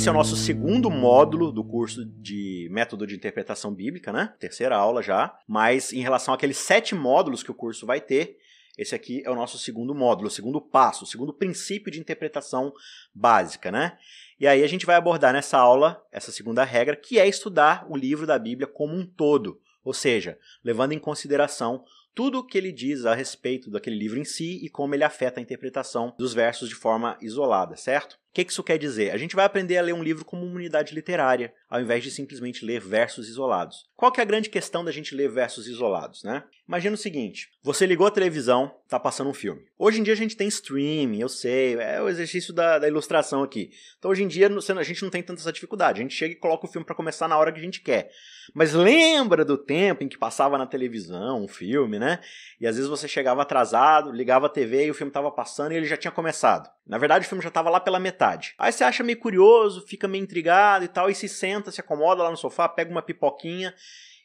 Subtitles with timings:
[0.00, 4.32] esse é o nosso segundo módulo do curso de método de interpretação bíblica, né?
[4.38, 5.38] Terceira aula já.
[5.46, 8.38] Mas em relação àqueles sete módulos que o curso vai ter,
[8.78, 12.72] esse aqui é o nosso segundo módulo, o segundo passo, o segundo princípio de interpretação
[13.14, 13.98] básica, né?
[14.40, 17.94] E aí a gente vai abordar nessa aula essa segunda regra, que é estudar o
[17.94, 22.72] livro da Bíblia como um todo, ou seja, levando em consideração tudo o que ele
[22.72, 26.70] diz a respeito daquele livro em si e como ele afeta a interpretação dos versos
[26.70, 28.18] de forma isolada, certo?
[28.30, 29.10] O que isso quer dizer?
[29.10, 32.12] A gente vai aprender a ler um livro como uma unidade literária, ao invés de
[32.12, 33.90] simplesmente ler versos isolados.
[33.96, 36.44] Qual que é a grande questão da gente ler versos isolados, né?
[36.70, 39.62] Imagina o seguinte: você ligou a televisão, tá passando um filme.
[39.76, 43.42] Hoje em dia a gente tem streaming, eu sei, é o exercício da, da ilustração
[43.42, 43.70] aqui.
[43.98, 45.98] Então hoje em dia a gente não tem tanta essa dificuldade.
[45.98, 48.12] A gente chega e coloca o filme para começar na hora que a gente quer.
[48.54, 52.20] Mas lembra do tempo em que passava na televisão um filme, né?
[52.60, 55.76] E às vezes você chegava atrasado, ligava a TV e o filme estava passando e
[55.76, 56.70] ele já tinha começado.
[56.86, 58.19] Na verdade, o filme já estava lá pela metade.
[58.58, 62.22] Aí você acha meio curioso, fica meio intrigado e tal, e se senta, se acomoda
[62.22, 63.74] lá no sofá, pega uma pipoquinha,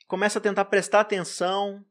[0.08, 1.84] começa a tentar prestar atenção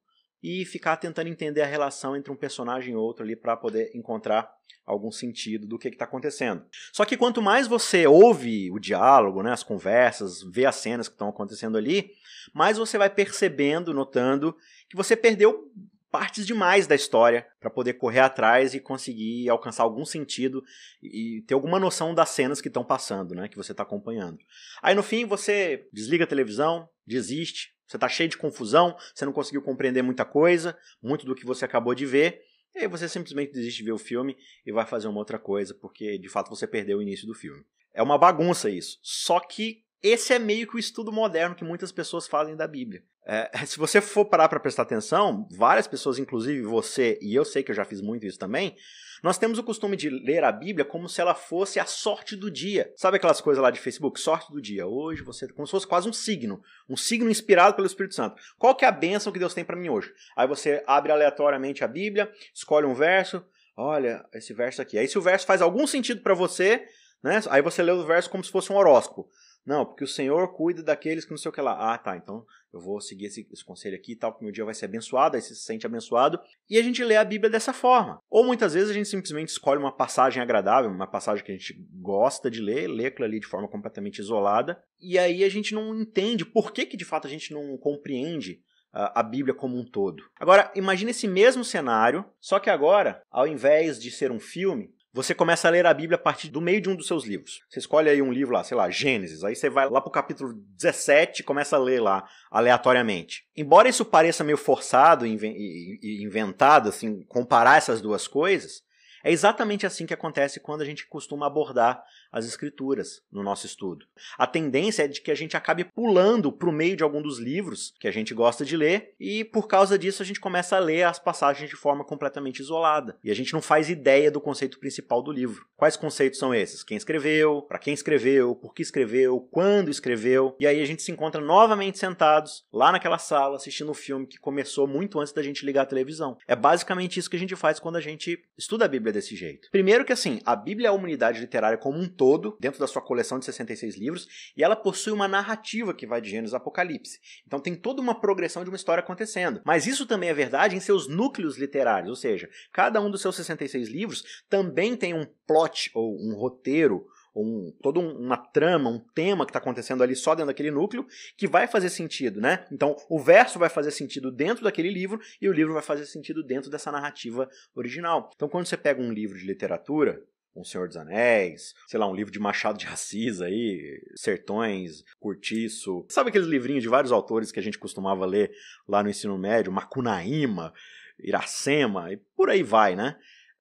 [0.43, 4.53] e ficar tentando entender a relação entre um personagem e outro ali para poder encontrar
[4.85, 6.65] algum sentido do que está acontecendo.
[6.93, 11.15] Só que quanto mais você ouve o diálogo, né, as conversas, vê as cenas que
[11.15, 12.11] estão acontecendo ali,
[12.53, 14.55] mais você vai percebendo, notando
[14.91, 15.73] que você perdeu
[16.15, 20.63] partes demais da história para poder correr atrás e conseguir alcançar algum sentido
[21.03, 24.39] e ter alguma noção das cenas que estão passando, né, que você está acompanhando.
[24.81, 29.33] Aí no fim você desliga a televisão, desiste, você está cheio de confusão, você não
[29.33, 32.43] conseguiu compreender muita coisa, muito do que você acabou de ver,
[32.77, 35.75] e aí você simplesmente desiste de ver o filme e vai fazer uma outra coisa,
[35.75, 37.65] porque de fato você perdeu o início do filme.
[37.93, 39.01] É uma bagunça isso.
[39.03, 43.03] Só que esse é meio que o estudo moderno que muitas pessoas fazem da Bíblia.
[43.27, 47.63] É, se você for parar para prestar atenção, várias pessoas, inclusive você, e eu sei
[47.63, 48.77] que eu já fiz muito isso também,
[49.23, 52.51] nós temos o costume de ler a Bíblia como se ela fosse a sorte do
[52.51, 52.93] dia.
[52.95, 54.21] Sabe aquelas coisas lá de Facebook?
[54.21, 54.87] Sorte do dia.
[54.87, 55.49] Hoje você.
[55.49, 56.63] Como se fosse quase um signo.
[56.87, 58.37] Um signo inspirado pelo Espírito Santo.
[58.59, 60.13] Qual que é a bênção que Deus tem para mim hoje?
[60.37, 63.43] Aí você abre aleatoriamente a Bíblia, escolhe um verso.
[63.75, 64.99] Olha, esse verso aqui.
[64.99, 66.87] Aí se o verso faz algum sentido para você,
[67.23, 67.41] né?
[67.49, 69.27] Aí você lê o verso como se fosse um horóscopo.
[69.67, 71.95] Não, porque o Senhor cuida daqueles que não sei o que lá.
[71.95, 74.65] Ah, tá, então eu vou seguir esse, esse conselho aqui e tal, que meu dia
[74.65, 76.39] vai ser abençoado, aí você se sente abençoado.
[76.69, 78.21] E a gente lê a Bíblia dessa forma.
[78.29, 81.75] Ou muitas vezes a gente simplesmente escolhe uma passagem agradável, uma passagem que a gente
[82.01, 85.95] gosta de ler, lê aquilo ali de forma completamente isolada, e aí a gente não
[85.99, 88.61] entende por que, que de fato a gente não compreende
[88.95, 90.23] a Bíblia como um todo.
[90.39, 95.33] Agora, imagine esse mesmo cenário, só que agora, ao invés de ser um filme, você
[95.33, 97.61] começa a ler a Bíblia a partir do meio de um dos seus livros.
[97.71, 100.53] Você escolhe aí um livro lá, sei lá, Gênesis, aí você vai lá pro capítulo
[100.77, 103.45] 17 e começa a ler lá aleatoriamente.
[103.57, 108.83] Embora isso pareça meio forçado e inventado, assim, comparar essas duas coisas,
[109.23, 112.03] é exatamente assim que acontece quando a gente costuma abordar
[112.35, 114.07] as escrituras no nosso estudo.
[114.37, 117.39] A tendência é de que a gente acabe pulando para o meio de algum dos
[117.39, 120.81] livros que a gente gosta de ler e por causa disso a gente começa a
[120.81, 124.81] ler as passagens de forma completamente isolada e a gente não faz ideia do conceito
[124.81, 125.65] principal do livro.
[125.77, 126.83] Quais conceitos são esses?
[126.83, 130.57] Quem escreveu, para quem escreveu, por que escreveu, quando escreveu.
[130.59, 134.41] E aí a gente se encontra novamente sentados lá naquela sala assistindo um filme que
[134.41, 136.37] começou muito antes da gente ligar a televisão.
[136.49, 139.69] É basicamente isso que a gente faz quando a gente estuda a Bíblia desse jeito.
[139.71, 142.24] Primeiro que assim, a Bíblia é uma unidade literária como um todo,
[142.61, 146.31] dentro da sua coleção de 66 livros, e ela possui uma narrativa que vai de
[146.31, 147.21] Gênesis a Apocalipse.
[147.47, 149.61] Então tem toda uma progressão de uma história acontecendo.
[149.65, 153.37] Mas isso também é verdade em seus núcleos literários, ou seja, cada um dos seus
[153.37, 159.45] 66 livros também tem um plot ou um roteiro um, toda uma trama, um tema
[159.45, 162.65] que está acontecendo ali só dentro daquele núcleo, que vai fazer sentido, né?
[162.71, 166.43] Então, o verso vai fazer sentido dentro daquele livro e o livro vai fazer sentido
[166.43, 168.31] dentro dessa narrativa original.
[168.35, 170.23] Então, quando você pega um livro de literatura,
[170.55, 176.05] um Senhor dos Anéis, sei lá, um livro de Machado de Assis aí, Sertões, Curtiço.
[176.09, 178.53] Sabe aqueles livrinhos de vários autores que a gente costumava ler
[178.89, 180.73] lá no ensino médio, Macunaíma,
[181.19, 183.17] Iracema e por aí vai, né?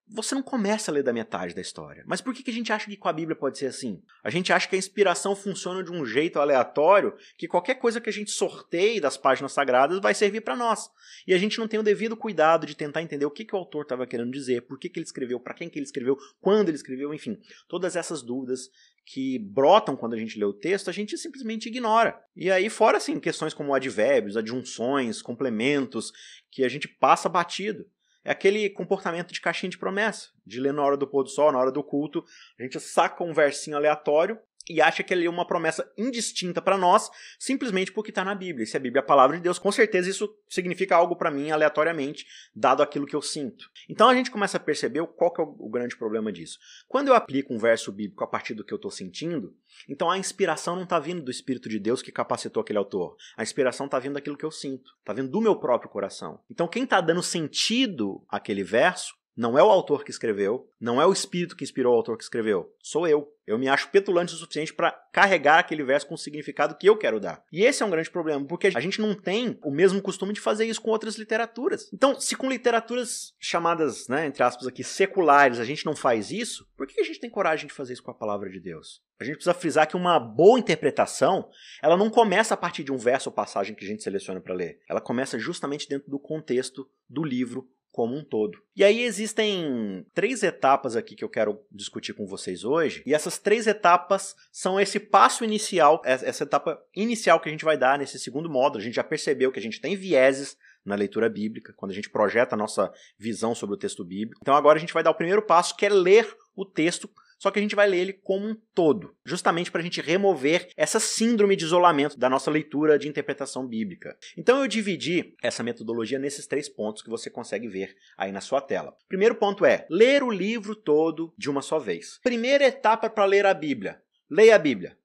[0.07, 2.03] Você não começa a ler da metade da história.
[2.05, 4.01] Mas por que, que a gente acha que com a Bíblia pode ser assim?
[4.23, 8.09] A gente acha que a inspiração funciona de um jeito aleatório, que qualquer coisa que
[8.09, 10.89] a gente sorteie das páginas sagradas vai servir para nós.
[11.25, 13.57] E a gente não tem o devido cuidado de tentar entender o que, que o
[13.57, 16.69] autor estava querendo dizer, por que, que ele escreveu, para quem que ele escreveu, quando
[16.69, 17.39] ele escreveu, enfim.
[17.67, 18.69] Todas essas dúvidas
[19.05, 22.17] que brotam quando a gente lê o texto, a gente simplesmente ignora.
[22.35, 26.11] E aí, fora assim, questões como advérbios, adjunções, complementos,
[26.49, 27.85] que a gente passa batido.
[28.25, 31.51] É aquele comportamento de caixinha de promessa, de ler na hora do pôr do sol,
[31.51, 32.23] na hora do culto.
[32.57, 36.77] A gente saca um versinho aleatório e acha que ele é uma promessa indistinta para
[36.77, 38.63] nós, simplesmente porque está na Bíblia.
[38.63, 41.31] E se a Bíblia é a palavra de Deus, com certeza isso significa algo para
[41.31, 42.25] mim aleatoriamente,
[42.55, 43.69] dado aquilo que eu sinto.
[43.89, 46.57] Então a gente começa a perceber qual que é o grande problema disso.
[46.87, 49.55] Quando eu aplico um verso bíblico a partir do que eu estou sentindo,
[49.87, 53.15] então a inspiração não está vindo do Espírito de Deus que capacitou aquele autor.
[53.35, 56.39] A inspiração está vindo daquilo que eu sinto, está vindo do meu próprio coração.
[56.49, 61.05] Então quem está dando sentido àquele verso não é o autor que escreveu, não é
[61.05, 63.31] o espírito que inspirou o autor que escreveu, sou eu.
[63.45, 66.97] Eu me acho petulante o suficiente para carregar aquele verso com o significado que eu
[66.97, 67.43] quero dar.
[67.51, 70.39] E esse é um grande problema, porque a gente não tem o mesmo costume de
[70.39, 71.91] fazer isso com outras literaturas.
[71.93, 76.65] Então, se com literaturas chamadas, né, entre aspas aqui, seculares, a gente não faz isso,
[76.77, 79.01] por que a gente tem coragem de fazer isso com a palavra de Deus?
[79.19, 81.49] A gente precisa frisar que uma boa interpretação,
[81.81, 84.53] ela não começa a partir de um verso ou passagem que a gente seleciona para
[84.53, 84.79] ler.
[84.89, 88.57] Ela começa justamente dentro do contexto do livro como um todo.
[88.75, 93.37] E aí existem três etapas aqui que eu quero discutir com vocês hoje, e essas
[93.37, 98.17] três etapas são esse passo inicial, essa etapa inicial que a gente vai dar nesse
[98.17, 98.81] segundo módulo.
[98.81, 102.09] A gente já percebeu que a gente tem vieses na leitura bíblica, quando a gente
[102.09, 104.39] projeta a nossa visão sobre o texto bíblico.
[104.41, 107.07] Então agora a gente vai dar o primeiro passo, que é ler o texto
[107.43, 110.69] só que a gente vai ler ele como um todo, justamente para a gente remover
[110.77, 114.17] essa síndrome de isolamento da nossa leitura de interpretação bíblica.
[114.37, 118.61] Então eu dividi essa metodologia nesses três pontos que você consegue ver aí na sua
[118.61, 118.95] tela.
[119.09, 122.17] Primeiro ponto é ler o livro todo de uma só vez.
[122.23, 124.97] Primeira etapa para ler a Bíblia: leia a Bíblia.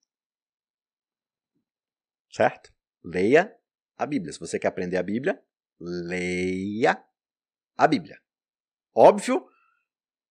[2.30, 2.72] Certo?
[3.02, 3.52] Leia
[3.96, 4.32] a Bíblia.
[4.32, 5.42] Se você quer aprender a Bíblia,
[5.80, 7.04] leia
[7.76, 8.16] a Bíblia.
[8.94, 9.44] Óbvio,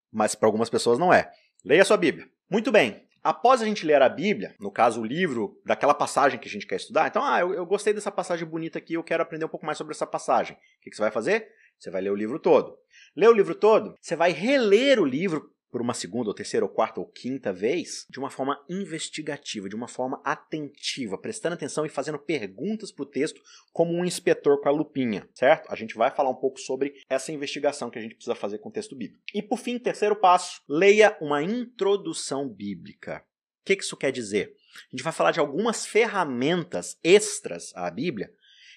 [0.10, 1.30] mas para algumas pessoas não é.
[1.64, 2.28] Leia sua Bíblia.
[2.50, 3.06] Muito bem.
[3.24, 6.66] Após a gente ler a Bíblia, no caso o livro daquela passagem que a gente
[6.66, 9.50] quer estudar, então, ah, eu, eu gostei dessa passagem bonita aqui, eu quero aprender um
[9.50, 10.56] pouco mais sobre essa passagem.
[10.56, 11.50] O que, que você vai fazer?
[11.78, 12.78] Você vai ler o livro todo.
[13.16, 16.72] Lê o livro todo, você vai reler o livro por uma segunda, ou terceira, ou
[16.72, 21.90] quarta, ou quinta vez, de uma forma investigativa, de uma forma atentiva, prestando atenção e
[21.90, 23.40] fazendo perguntas para o texto,
[23.72, 25.72] como um inspetor com a lupinha, certo?
[25.72, 28.70] A gente vai falar um pouco sobre essa investigação que a gente precisa fazer com
[28.70, 29.22] o texto bíblico.
[29.36, 33.24] E por fim, terceiro passo, leia uma introdução bíblica.
[33.62, 34.56] O que isso quer dizer?
[34.92, 38.34] A gente vai falar de algumas ferramentas extras à Bíblia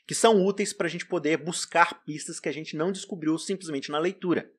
[0.06, 3.90] que são úteis para a gente poder buscar pistas que a gente não descobriu simplesmente
[3.90, 4.50] na leitura.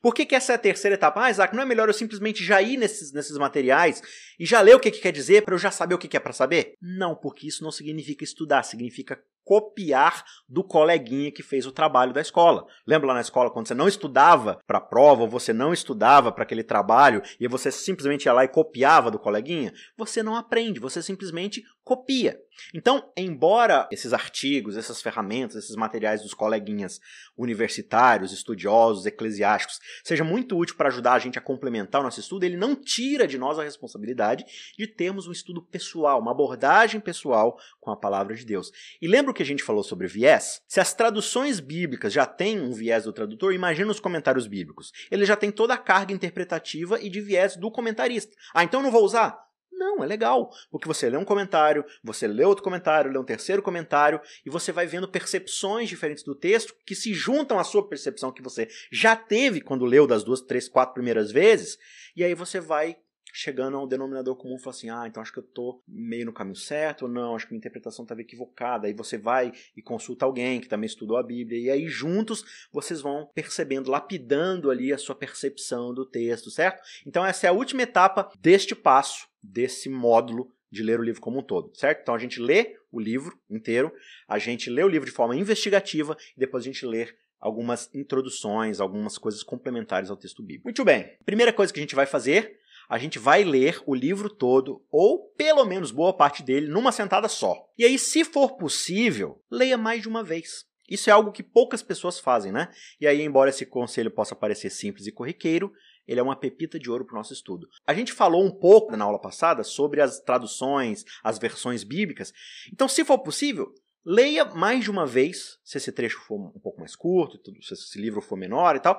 [0.00, 1.24] Por que, que essa é a terceira etapa?
[1.24, 4.02] Ah, Isaac, não é melhor eu simplesmente já ir nesses, nesses materiais
[4.38, 6.16] e já ler o que, que quer dizer para eu já saber o que, que
[6.16, 6.74] é para saber?
[6.80, 12.20] Não, porque isso não significa estudar, significa copiar do coleguinha que fez o trabalho da
[12.20, 12.66] escola.
[12.86, 16.30] Lembra lá na escola quando você não estudava para a prova, ou você não estudava
[16.32, 19.72] para aquele trabalho e você simplesmente ia lá e copiava do coleguinha?
[19.96, 22.38] Você não aprende, você simplesmente copia.
[22.74, 27.00] Então, embora esses artigos, essas ferramentas, esses materiais dos coleguinhas
[27.36, 32.44] universitários, estudiosos, eclesiásticos, seja muito útil para ajudar a gente a complementar o nosso estudo,
[32.44, 34.44] ele não tira de nós a responsabilidade
[34.78, 38.70] de termos um estudo pessoal, uma abordagem pessoal com a palavra de Deus.
[39.00, 40.60] E lembra o que a gente falou sobre viés?
[40.68, 44.92] Se as traduções bíblicas já têm um viés do tradutor, imagina os comentários bíblicos.
[45.10, 48.34] Ele já tem toda a carga interpretativa e de viés do comentarista.
[48.54, 49.51] Ah, então não vou usar?
[49.82, 53.60] Não, é legal, porque você lê um comentário, você lê outro comentário, lê um terceiro
[53.60, 58.30] comentário e você vai vendo percepções diferentes do texto que se juntam à sua percepção
[58.30, 61.76] que você já teve quando leu das duas, três, quatro primeiras vezes,
[62.14, 62.96] e aí você vai
[63.32, 66.54] chegando ao denominador comum fala assim: ah, então acho que eu tô meio no caminho
[66.54, 68.86] certo, ou não, acho que minha interpretação estava equivocada.
[68.86, 73.00] Aí você vai e consulta alguém que também estudou a Bíblia, e aí juntos vocês
[73.00, 76.82] vão percebendo, lapidando ali a sua percepção do texto, certo?
[77.04, 81.40] Então essa é a última etapa deste passo, desse módulo de ler o livro como
[81.40, 82.00] um todo, certo?
[82.02, 83.92] Então a gente lê o livro inteiro,
[84.26, 87.08] a gente lê o livro de forma investigativa e depois a gente lê
[87.38, 90.68] algumas introduções, algumas coisas complementares ao texto bíblico.
[90.68, 91.16] Muito bem.
[91.24, 95.32] Primeira coisa que a gente vai fazer a gente vai ler o livro todo, ou
[95.34, 97.66] pelo menos boa parte dele, numa sentada só.
[97.78, 100.66] E aí, se for possível, leia mais de uma vez.
[100.90, 102.68] Isso é algo que poucas pessoas fazem, né?
[103.00, 105.72] E aí, embora esse conselho possa parecer simples e corriqueiro,
[106.06, 107.68] ele é uma pepita de ouro para o nosso estudo.
[107.86, 112.32] A gente falou um pouco na aula passada sobre as traduções, as versões bíblicas.
[112.72, 113.72] Então, se for possível,
[114.04, 118.00] leia mais de uma vez, se esse trecho for um pouco mais curto, se esse
[118.00, 118.98] livro for menor e tal,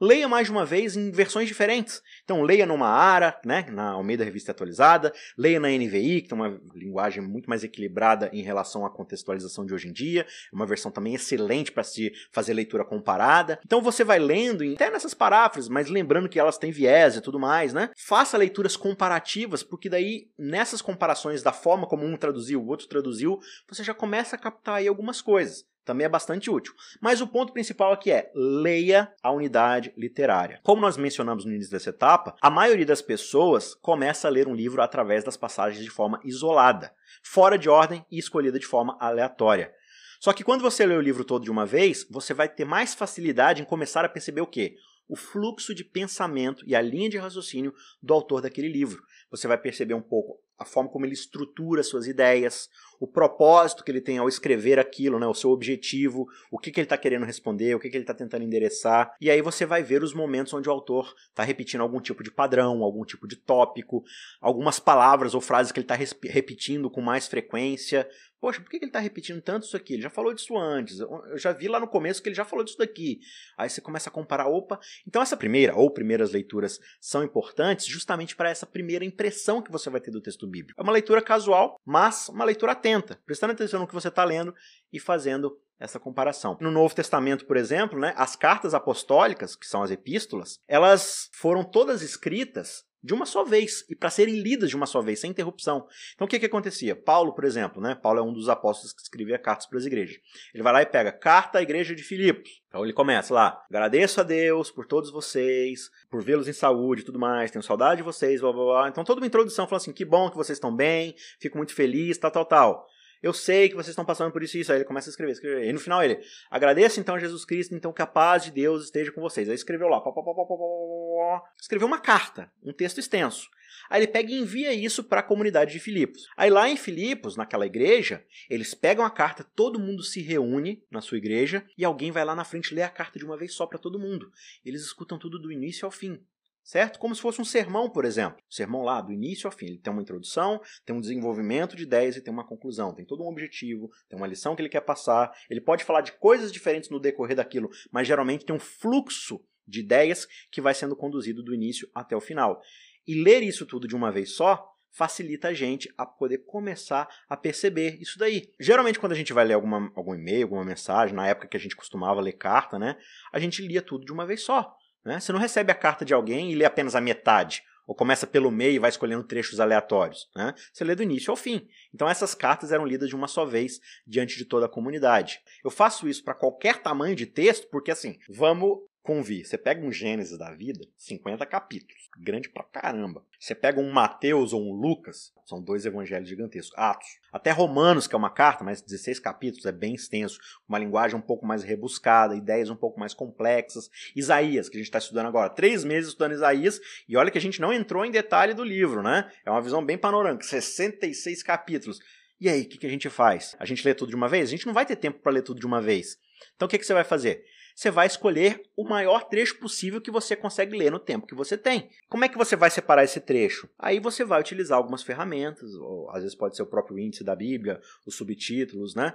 [0.00, 2.02] leia mais de uma vez em versões diferentes.
[2.24, 6.60] Então, leia numa ARA, né, na Almeida Revista Atualizada, leia na NVI, que tem uma
[6.74, 10.90] linguagem muito mais equilibrada em relação à contextualização de hoje em dia, é uma versão
[10.90, 13.60] também excelente para se fazer leitura comparada.
[13.64, 17.38] Então, você vai lendo, até nessas paráfrases, mas lembrando que elas têm viés e tudo
[17.38, 17.90] mais, né?
[17.96, 23.38] Faça leituras comparativas, porque daí, nessas comparações da forma como um traduziu, o outro traduziu,
[23.68, 25.64] você já começa a captar aí algumas coisas.
[25.86, 26.74] Também é bastante útil.
[27.00, 30.60] Mas o ponto principal aqui é leia a unidade literária.
[30.62, 34.54] Como nós mencionamos no início dessa etapa, a maioria das pessoas começa a ler um
[34.54, 39.72] livro através das passagens de forma isolada, fora de ordem e escolhida de forma aleatória.
[40.20, 42.94] Só que quando você lê o livro todo de uma vez, você vai ter mais
[42.94, 44.76] facilidade em começar a perceber o quê?
[45.06, 49.02] O fluxo de pensamento e a linha de raciocínio do autor daquele livro.
[49.30, 52.68] Você vai perceber um pouco a forma como ele estrutura suas ideias,
[53.04, 56.80] o propósito que ele tem ao escrever aquilo, né, o seu objetivo, o que, que
[56.80, 59.14] ele está querendo responder, o que, que ele está tentando endereçar.
[59.20, 62.30] E aí você vai ver os momentos onde o autor está repetindo algum tipo de
[62.30, 64.02] padrão, algum tipo de tópico,
[64.40, 68.08] algumas palavras ou frases que ele está repetindo com mais frequência.
[68.44, 69.94] Poxa, por que ele está repetindo tanto isso aqui?
[69.94, 71.00] Ele já falou disso antes.
[71.00, 73.20] Eu já vi lá no começo que ele já falou disso daqui.
[73.56, 74.78] Aí você começa a comparar, opa.
[75.08, 79.88] Então essa primeira ou primeiras leituras são importantes justamente para essa primeira impressão que você
[79.88, 80.78] vai ter do texto bíblico.
[80.78, 84.54] É uma leitura casual, mas uma leitura atenta, prestando atenção no que você está lendo
[84.92, 86.56] e fazendo essa comparação.
[86.60, 91.64] No Novo Testamento, por exemplo, né, as cartas apostólicas, que são as epístolas, elas foram
[91.64, 95.30] todas escritas de uma só vez e para serem lidas de uma só vez, sem
[95.30, 95.86] interrupção.
[96.14, 96.96] Então o que, que acontecia?
[96.96, 97.94] Paulo, por exemplo, né?
[97.94, 100.16] Paulo é um dos apóstolos que escrevia cartas para as igrejas.
[100.54, 102.62] Ele vai lá e pega carta à igreja de Filipos.
[102.66, 107.04] Então ele começa lá: agradeço a Deus por todos vocês, por vê-los em saúde e
[107.04, 108.88] tudo mais, tenho saudade de vocês, blá blá blá.
[108.88, 112.16] Então toda uma introdução falando assim: que bom que vocês estão bem, fico muito feliz,
[112.16, 112.86] tal, tal, tal
[113.24, 114.70] eu sei que vocês estão passando por isso e isso.
[114.70, 115.64] Aí ele começa a escrever, escrever.
[115.66, 119.10] E no final ele, agradeça então Jesus Cristo, então que a paz de Deus esteja
[119.10, 119.48] com vocês.
[119.48, 123.48] Aí escreveu lá, pá, pá, pá, escreveu uma carta, um texto extenso.
[123.88, 126.28] Aí ele pega e envia isso para a comunidade de Filipos.
[126.36, 131.00] Aí lá em Filipos, naquela igreja, eles pegam a carta, todo mundo se reúne na
[131.00, 133.66] sua igreja e alguém vai lá na frente ler a carta de uma vez só
[133.66, 134.30] para todo mundo.
[134.62, 136.22] Eles escutam tudo do início ao fim
[136.64, 136.98] certo?
[136.98, 138.42] Como se fosse um sermão, por exemplo.
[138.50, 139.66] O sermão lá, do início ao fim.
[139.66, 142.94] Ele tem uma introdução, tem um desenvolvimento de ideias e tem uma conclusão.
[142.94, 145.30] Tem todo um objetivo, tem uma lição que ele quer passar.
[145.50, 149.80] Ele pode falar de coisas diferentes no decorrer daquilo, mas geralmente tem um fluxo de
[149.80, 152.60] ideias que vai sendo conduzido do início até o final.
[153.06, 157.36] E ler isso tudo de uma vez só facilita a gente a poder começar a
[157.36, 158.48] perceber isso daí.
[158.60, 161.60] Geralmente, quando a gente vai ler alguma, algum e-mail, alguma mensagem, na época que a
[161.60, 162.96] gente costumava ler carta, né,
[163.32, 164.72] a gente lia tudo de uma vez só.
[165.04, 165.20] Né?
[165.20, 168.50] Você não recebe a carta de alguém e lê apenas a metade, ou começa pelo
[168.50, 170.30] meio e vai escolhendo trechos aleatórios.
[170.34, 170.54] Né?
[170.72, 171.68] Você lê do início ao fim.
[171.92, 175.40] Então essas cartas eram lidas de uma só vez diante de toda a comunidade.
[175.62, 179.44] Eu faço isso para qualquer tamanho de texto, porque assim, vamos convir.
[179.44, 183.22] Você pega um Gênesis da vida, 50 capítulos, grande pra caramba.
[183.38, 186.72] Você pega um Mateus ou um Lucas, são dois evangelhos gigantescos.
[186.74, 187.06] Atos.
[187.30, 191.20] Até Romanos, que é uma carta, mas 16 capítulos, é bem extenso, uma linguagem um
[191.20, 193.90] pouco mais rebuscada, ideias um pouco mais complexas.
[194.16, 197.42] Isaías, que a gente está estudando agora, três meses estudando Isaías, e olha que a
[197.42, 199.30] gente não entrou em detalhe do livro, né?
[199.44, 202.00] É uma visão bem panorâmica, 66 capítulos.
[202.40, 203.54] E aí, o que, que a gente faz?
[203.60, 204.48] A gente lê tudo de uma vez?
[204.48, 206.16] A gente não vai ter tempo para ler tudo de uma vez.
[206.56, 207.44] Então o que, que você vai fazer?
[207.74, 211.58] Você vai escolher o maior trecho possível que você consegue ler no tempo que você
[211.58, 211.90] tem.
[212.08, 213.68] Como é que você vai separar esse trecho?
[213.78, 217.34] Aí você vai utilizar algumas ferramentas, ou às vezes pode ser o próprio índice da
[217.34, 219.14] Bíblia, os subtítulos, né?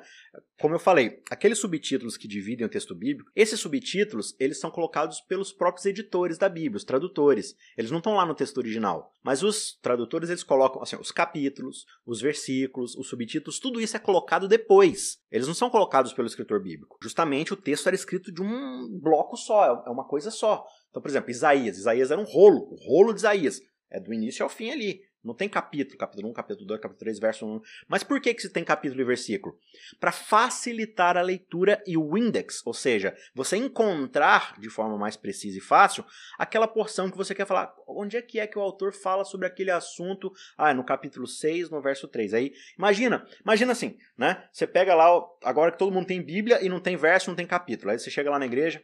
[0.59, 5.21] Como eu falei, aqueles subtítulos que dividem o texto bíblico, esses subtítulos, eles são colocados
[5.21, 7.55] pelos próprios editores da Bíblia, os tradutores.
[7.77, 11.85] Eles não estão lá no texto original, mas os tradutores eles colocam assim, os capítulos,
[12.05, 15.19] os versículos, os subtítulos, tudo isso é colocado depois.
[15.31, 16.97] Eles não são colocados pelo escritor bíblico.
[17.01, 20.65] Justamente o texto era escrito de um bloco só, é uma coisa só.
[20.89, 21.77] Então, por exemplo, Isaías.
[21.77, 23.61] Isaías era um rolo, o rolo de Isaías.
[23.91, 25.01] É do início ao fim ali.
[25.29, 27.61] Não tem capítulo, capítulo 1, capítulo 2, capítulo 3, verso 1.
[27.87, 29.55] Mas por que, que se tem capítulo e versículo?
[29.99, 35.59] Para facilitar a leitura e o index, ou seja, você encontrar de forma mais precisa
[35.59, 36.03] e fácil
[36.35, 37.71] aquela porção que você quer falar.
[37.87, 40.33] Onde é que é que o autor fala sobre aquele assunto?
[40.57, 42.33] Ah, no capítulo 6, no verso 3.
[42.33, 44.49] Aí, imagina, imagina assim, né?
[44.51, 45.05] Você pega lá,
[45.43, 47.91] agora que todo mundo tem Bíblia e não tem verso, não tem capítulo.
[47.91, 48.83] Aí você chega lá na igreja,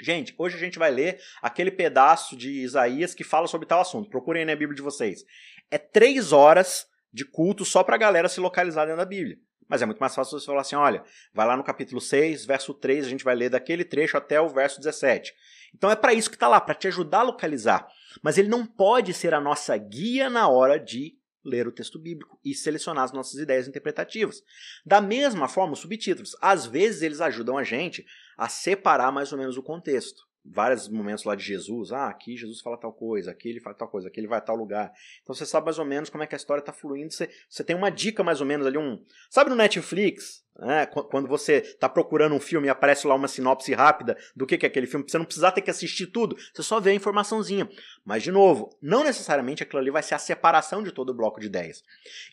[0.00, 4.10] Gente, hoje a gente vai ler aquele pedaço de Isaías que fala sobre tal assunto.
[4.10, 5.24] Procurem na Bíblia de vocês.
[5.70, 9.38] É três horas de culto só para a galera se localizar dentro da Bíblia.
[9.68, 12.74] Mas é muito mais fácil você falar assim: olha, vai lá no capítulo 6, verso
[12.74, 15.32] 3, a gente vai ler daquele trecho até o verso 17.
[15.74, 17.88] Então é para isso que está lá, para te ajudar a localizar.
[18.22, 22.38] Mas ele não pode ser a nossa guia na hora de ler o texto bíblico
[22.44, 24.42] e selecionar as nossas ideias interpretativas.
[24.84, 26.36] Da mesma forma, os subtítulos.
[26.40, 28.04] Às vezes eles ajudam a gente
[28.36, 30.26] a separar mais ou menos o contexto.
[30.48, 33.88] Vários momentos lá de Jesus, ah, aqui Jesus fala tal coisa, aqui ele fala tal
[33.88, 34.92] coisa, aqui ele vai a tal lugar.
[35.22, 37.64] Então você sabe mais ou menos como é que a história está fluindo, você, você
[37.64, 39.02] tem uma dica mais ou menos ali, um.
[39.28, 43.74] Sabe no Netflix, né, quando você está procurando um filme e aparece lá uma sinopse
[43.74, 46.62] rápida do que, que é aquele filme, você não precisa ter que assistir tudo, você
[46.62, 47.68] só vê a informaçãozinha.
[48.04, 51.40] Mas, de novo, não necessariamente aquilo ali vai ser a separação de todo o bloco
[51.40, 51.82] de ideias.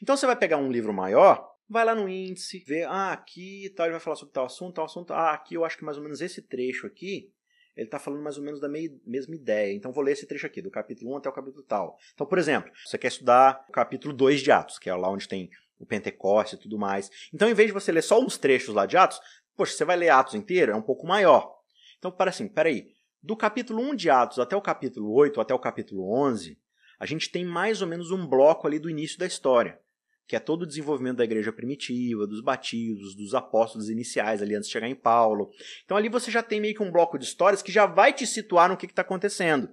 [0.01, 3.87] Então você vai pegar um livro maior, vai lá no índice, vê, ah, aqui tal,
[3.87, 6.03] ele vai falar sobre tal assunto, tal assunto, ah, aqui eu acho que mais ou
[6.03, 7.33] menos esse trecho aqui,
[7.75, 9.73] ele está falando mais ou menos da mesma ideia.
[9.73, 11.97] Então vou ler esse trecho aqui, do capítulo 1 até o capítulo tal.
[12.13, 15.27] Então, por exemplo, você quer estudar o capítulo 2 de Atos, que é lá onde
[15.27, 15.49] tem
[15.79, 17.09] o Pentecoste e tudo mais.
[17.33, 19.19] Então, em vez de você ler só uns trechos lá de Atos,
[19.57, 21.51] poxa, você vai ler Atos inteiro, é um pouco maior.
[21.97, 22.85] Então, para assim, peraí,
[23.19, 26.55] do capítulo 1 de Atos até o capítulo 8, até o capítulo 11,
[26.99, 29.81] a gente tem mais ou menos um bloco ali do início da história
[30.27, 34.67] que é todo o desenvolvimento da igreja primitiva, dos batismos, dos apóstolos iniciais ali antes
[34.67, 35.49] de chegar em Paulo.
[35.85, 38.25] Então ali você já tem meio que um bloco de histórias que já vai te
[38.25, 39.69] situar no que está acontecendo.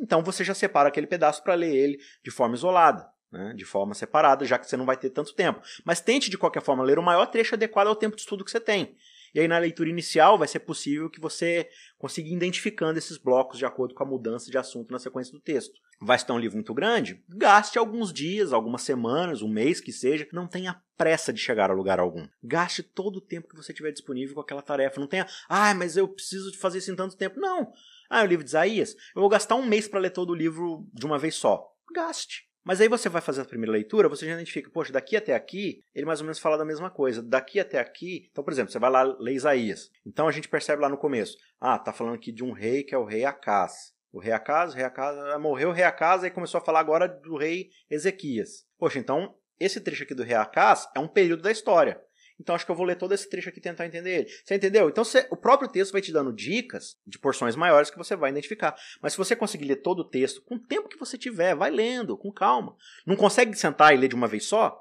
[0.00, 3.94] Então você já separa aquele pedaço para ler ele de forma isolada, né, de forma
[3.94, 5.60] separada, já que você não vai ter tanto tempo.
[5.84, 8.50] Mas tente de qualquer forma ler o maior trecho adequado ao tempo de estudo que
[8.50, 8.96] você tem.
[9.34, 11.68] E aí na leitura inicial vai ser possível que você
[11.98, 15.40] consiga ir identificando esses blocos de acordo com a mudança de assunto na sequência do
[15.40, 15.80] texto.
[16.04, 17.22] Vai estar um livro muito grande?
[17.28, 20.26] Gaste alguns dias, algumas semanas, um mês que seja.
[20.32, 22.26] Não tenha pressa de chegar a lugar algum.
[22.42, 24.98] Gaste todo o tempo que você tiver disponível com aquela tarefa.
[24.98, 27.38] Não tenha, ah, mas eu preciso de fazer isso em tanto tempo.
[27.38, 27.70] Não.
[28.10, 28.96] Ah, é o livro de Isaías?
[29.14, 31.72] Eu vou gastar um mês para ler todo o livro de uma vez só.
[31.94, 32.48] Gaste.
[32.64, 35.84] Mas aí você vai fazer a primeira leitura, você já identifica, poxa, daqui até aqui,
[35.94, 37.22] ele mais ou menos fala da mesma coisa.
[37.22, 39.90] Daqui até aqui, então, por exemplo, você vai lá ler Isaías.
[40.04, 42.94] Então a gente percebe lá no começo, ah, tá falando aqui de um rei que
[42.94, 43.91] é o rei Acás.
[44.12, 47.08] O rei Acás, o rei ah, morreu o rei Acás, aí começou a falar agora
[47.08, 48.66] do rei Ezequias.
[48.78, 51.98] Poxa, então esse trecho aqui do rei Acás é um período da história.
[52.38, 54.28] Então acho que eu vou ler todo esse trecho aqui e tentar entender ele.
[54.28, 54.88] Você entendeu?
[54.88, 58.30] Então você, o próprio texto vai te dando dicas de porções maiores que você vai
[58.30, 58.74] identificar.
[59.00, 61.70] Mas se você conseguir ler todo o texto com o tempo que você tiver, vai
[61.70, 62.76] lendo, com calma.
[63.06, 64.78] Não consegue sentar e ler de uma vez só?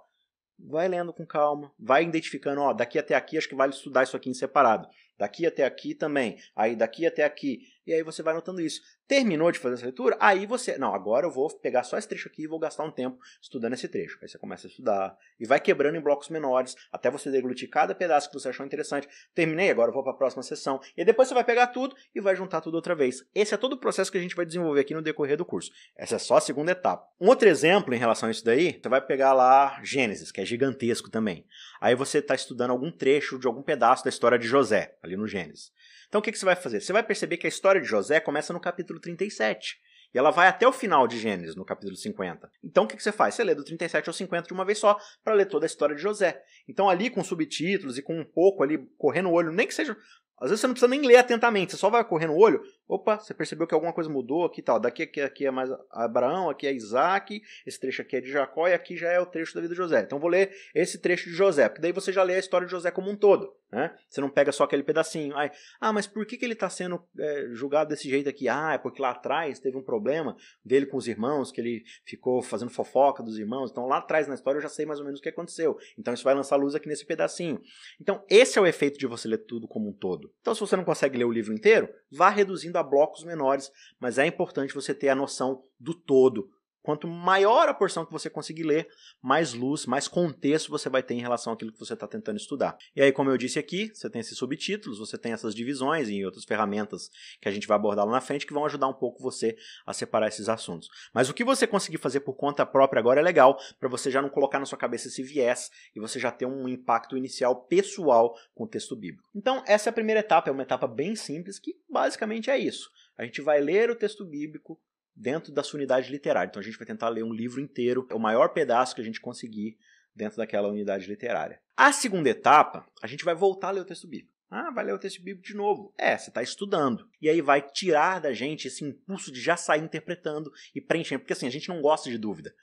[0.60, 4.16] Vai lendo com calma, vai identificando, ó, daqui até aqui acho que vale estudar isso
[4.16, 4.88] aqui em separado.
[5.18, 6.38] Daqui até aqui também.
[6.56, 7.60] Aí daqui até aqui.
[7.92, 8.82] E aí você vai anotando isso.
[9.06, 10.16] Terminou de fazer essa leitura?
[10.18, 10.78] Aí você.
[10.78, 13.74] Não, agora eu vou pegar só esse trecho aqui e vou gastar um tempo estudando
[13.74, 14.18] esse trecho.
[14.22, 15.18] Aí você começa a estudar.
[15.38, 16.74] E vai quebrando em blocos menores.
[16.90, 19.10] Até você deglutir cada pedaço que você achou interessante.
[19.36, 20.80] Terminei, agora eu vou para a próxima sessão.
[20.96, 23.28] E depois você vai pegar tudo e vai juntar tudo outra vez.
[23.36, 25.70] Esse é todo o processo que a gente vai desenvolver aqui no decorrer do curso.
[25.98, 27.06] Essa é só a segunda etapa.
[27.20, 30.46] Um outro exemplo em relação a isso daí, você vai pegar lá Gênesis, que é
[30.46, 31.46] gigantesco também.
[31.82, 35.28] Aí você está estudando algum trecho de algum pedaço da história de José, ali no
[35.28, 35.74] Gênesis.
[36.12, 36.82] Então o que, que você vai fazer?
[36.82, 39.78] Você vai perceber que a história de José começa no capítulo 37.
[40.14, 42.52] E ela vai até o final de Gênesis, no capítulo 50.
[42.62, 43.34] Então o que, que você faz?
[43.34, 45.96] Você lê do 37 ao 50 de uma vez só, para ler toda a história
[45.96, 46.44] de José.
[46.68, 49.96] Então ali com subtítulos e com um pouco ali correndo o olho, nem que seja.
[50.42, 53.18] Às vezes você não precisa nem ler atentamente, você só vai correndo o olho, Opa,
[53.18, 54.78] você percebeu que alguma coisa mudou aqui tal.
[54.78, 58.68] Daqui aqui, aqui é mais Abraão, aqui é Isaac, esse trecho aqui é de Jacó
[58.68, 60.02] e aqui já é o trecho da vida de José.
[60.02, 62.72] Então vou ler esse trecho de José, porque daí você já lê a história de
[62.72, 63.56] José como um todo.
[63.72, 63.96] Né?
[64.10, 65.38] Você não pega só aquele pedacinho.
[65.38, 65.50] Ai,
[65.80, 68.50] ah, mas por que, que ele está sendo é, julgado desse jeito aqui?
[68.50, 72.42] Ah, é porque lá atrás teve um problema dele com os irmãos, que ele ficou
[72.42, 73.72] fazendo fofoca dos irmãos.
[73.72, 75.78] Então lá atrás na história eu já sei mais ou menos o que aconteceu.
[75.98, 77.62] Então isso vai lançar luz aqui nesse pedacinho.
[78.02, 80.31] Então esse é o efeito de você ler tudo como um todo.
[80.40, 84.18] Então se você não consegue ler o livro inteiro, vá reduzindo a blocos menores, mas
[84.18, 86.50] é importante você ter a noção do todo.
[86.82, 88.88] Quanto maior a porção que você conseguir ler,
[89.22, 92.78] mais luz, mais contexto você vai ter em relação àquilo que você está tentando estudar.
[92.96, 96.26] E aí, como eu disse aqui, você tem esses subtítulos, você tem essas divisões e
[96.26, 99.22] outras ferramentas que a gente vai abordar lá na frente que vão ajudar um pouco
[99.22, 100.90] você a separar esses assuntos.
[101.14, 104.22] Mas o que você conseguir fazer por conta própria agora é legal, para você já
[104.22, 108.36] não colocar na sua cabeça esse viés e você já ter um impacto inicial pessoal
[108.54, 109.30] com o texto bíblico.
[109.36, 112.90] Então, essa é a primeira etapa, é uma etapa bem simples que basicamente é isso.
[113.18, 114.80] A gente vai ler o texto bíblico
[115.16, 116.50] dentro da sua unidade literária.
[116.50, 119.22] Então a gente vai tentar ler um livro inteiro, o maior pedaço que a gente
[119.22, 119.78] conseguir
[120.16, 121.62] dentro daquela unidade literária.
[121.76, 124.32] A segunda etapa, a gente vai voltar a ler o texto bíblico.
[124.50, 125.94] Ah, vai ler o texto bíblico de novo.
[125.98, 127.08] É, você está estudando.
[127.22, 131.22] E aí vai tirar da gente esse impulso de já sair interpretando e preenchendo.
[131.22, 132.54] Porque assim, a gente não gosta de dúvida.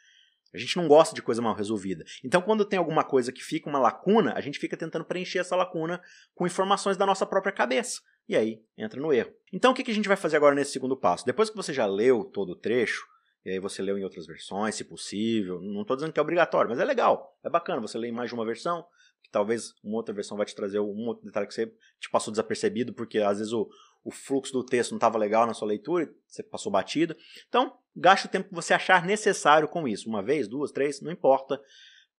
[0.53, 2.05] A gente não gosta de coisa mal resolvida.
[2.25, 5.57] Então, quando tem alguma coisa que fica uma lacuna, a gente fica tentando preencher essa
[5.57, 6.01] lacuna
[6.35, 8.01] com informações da nossa própria cabeça.
[8.29, 9.33] E aí entra no erro.
[9.53, 11.25] Então, o que a gente vai fazer agora nesse segundo passo?
[11.25, 13.07] Depois que você já leu todo o trecho,
[13.45, 16.69] e aí você leu em outras versões, se possível, não estou dizendo que é obrigatório,
[16.69, 18.85] mas é legal, é bacana você ler em mais de uma versão,
[19.23, 22.31] que talvez uma outra versão vai te trazer um outro detalhe que você te passou
[22.31, 23.69] desapercebido, porque às vezes o,
[24.05, 27.17] o fluxo do texto não estava legal na sua leitura, você passou batido.
[27.49, 30.09] Então, gaste o tempo que você achar necessário com isso.
[30.09, 31.61] Uma vez, duas, três, não importa.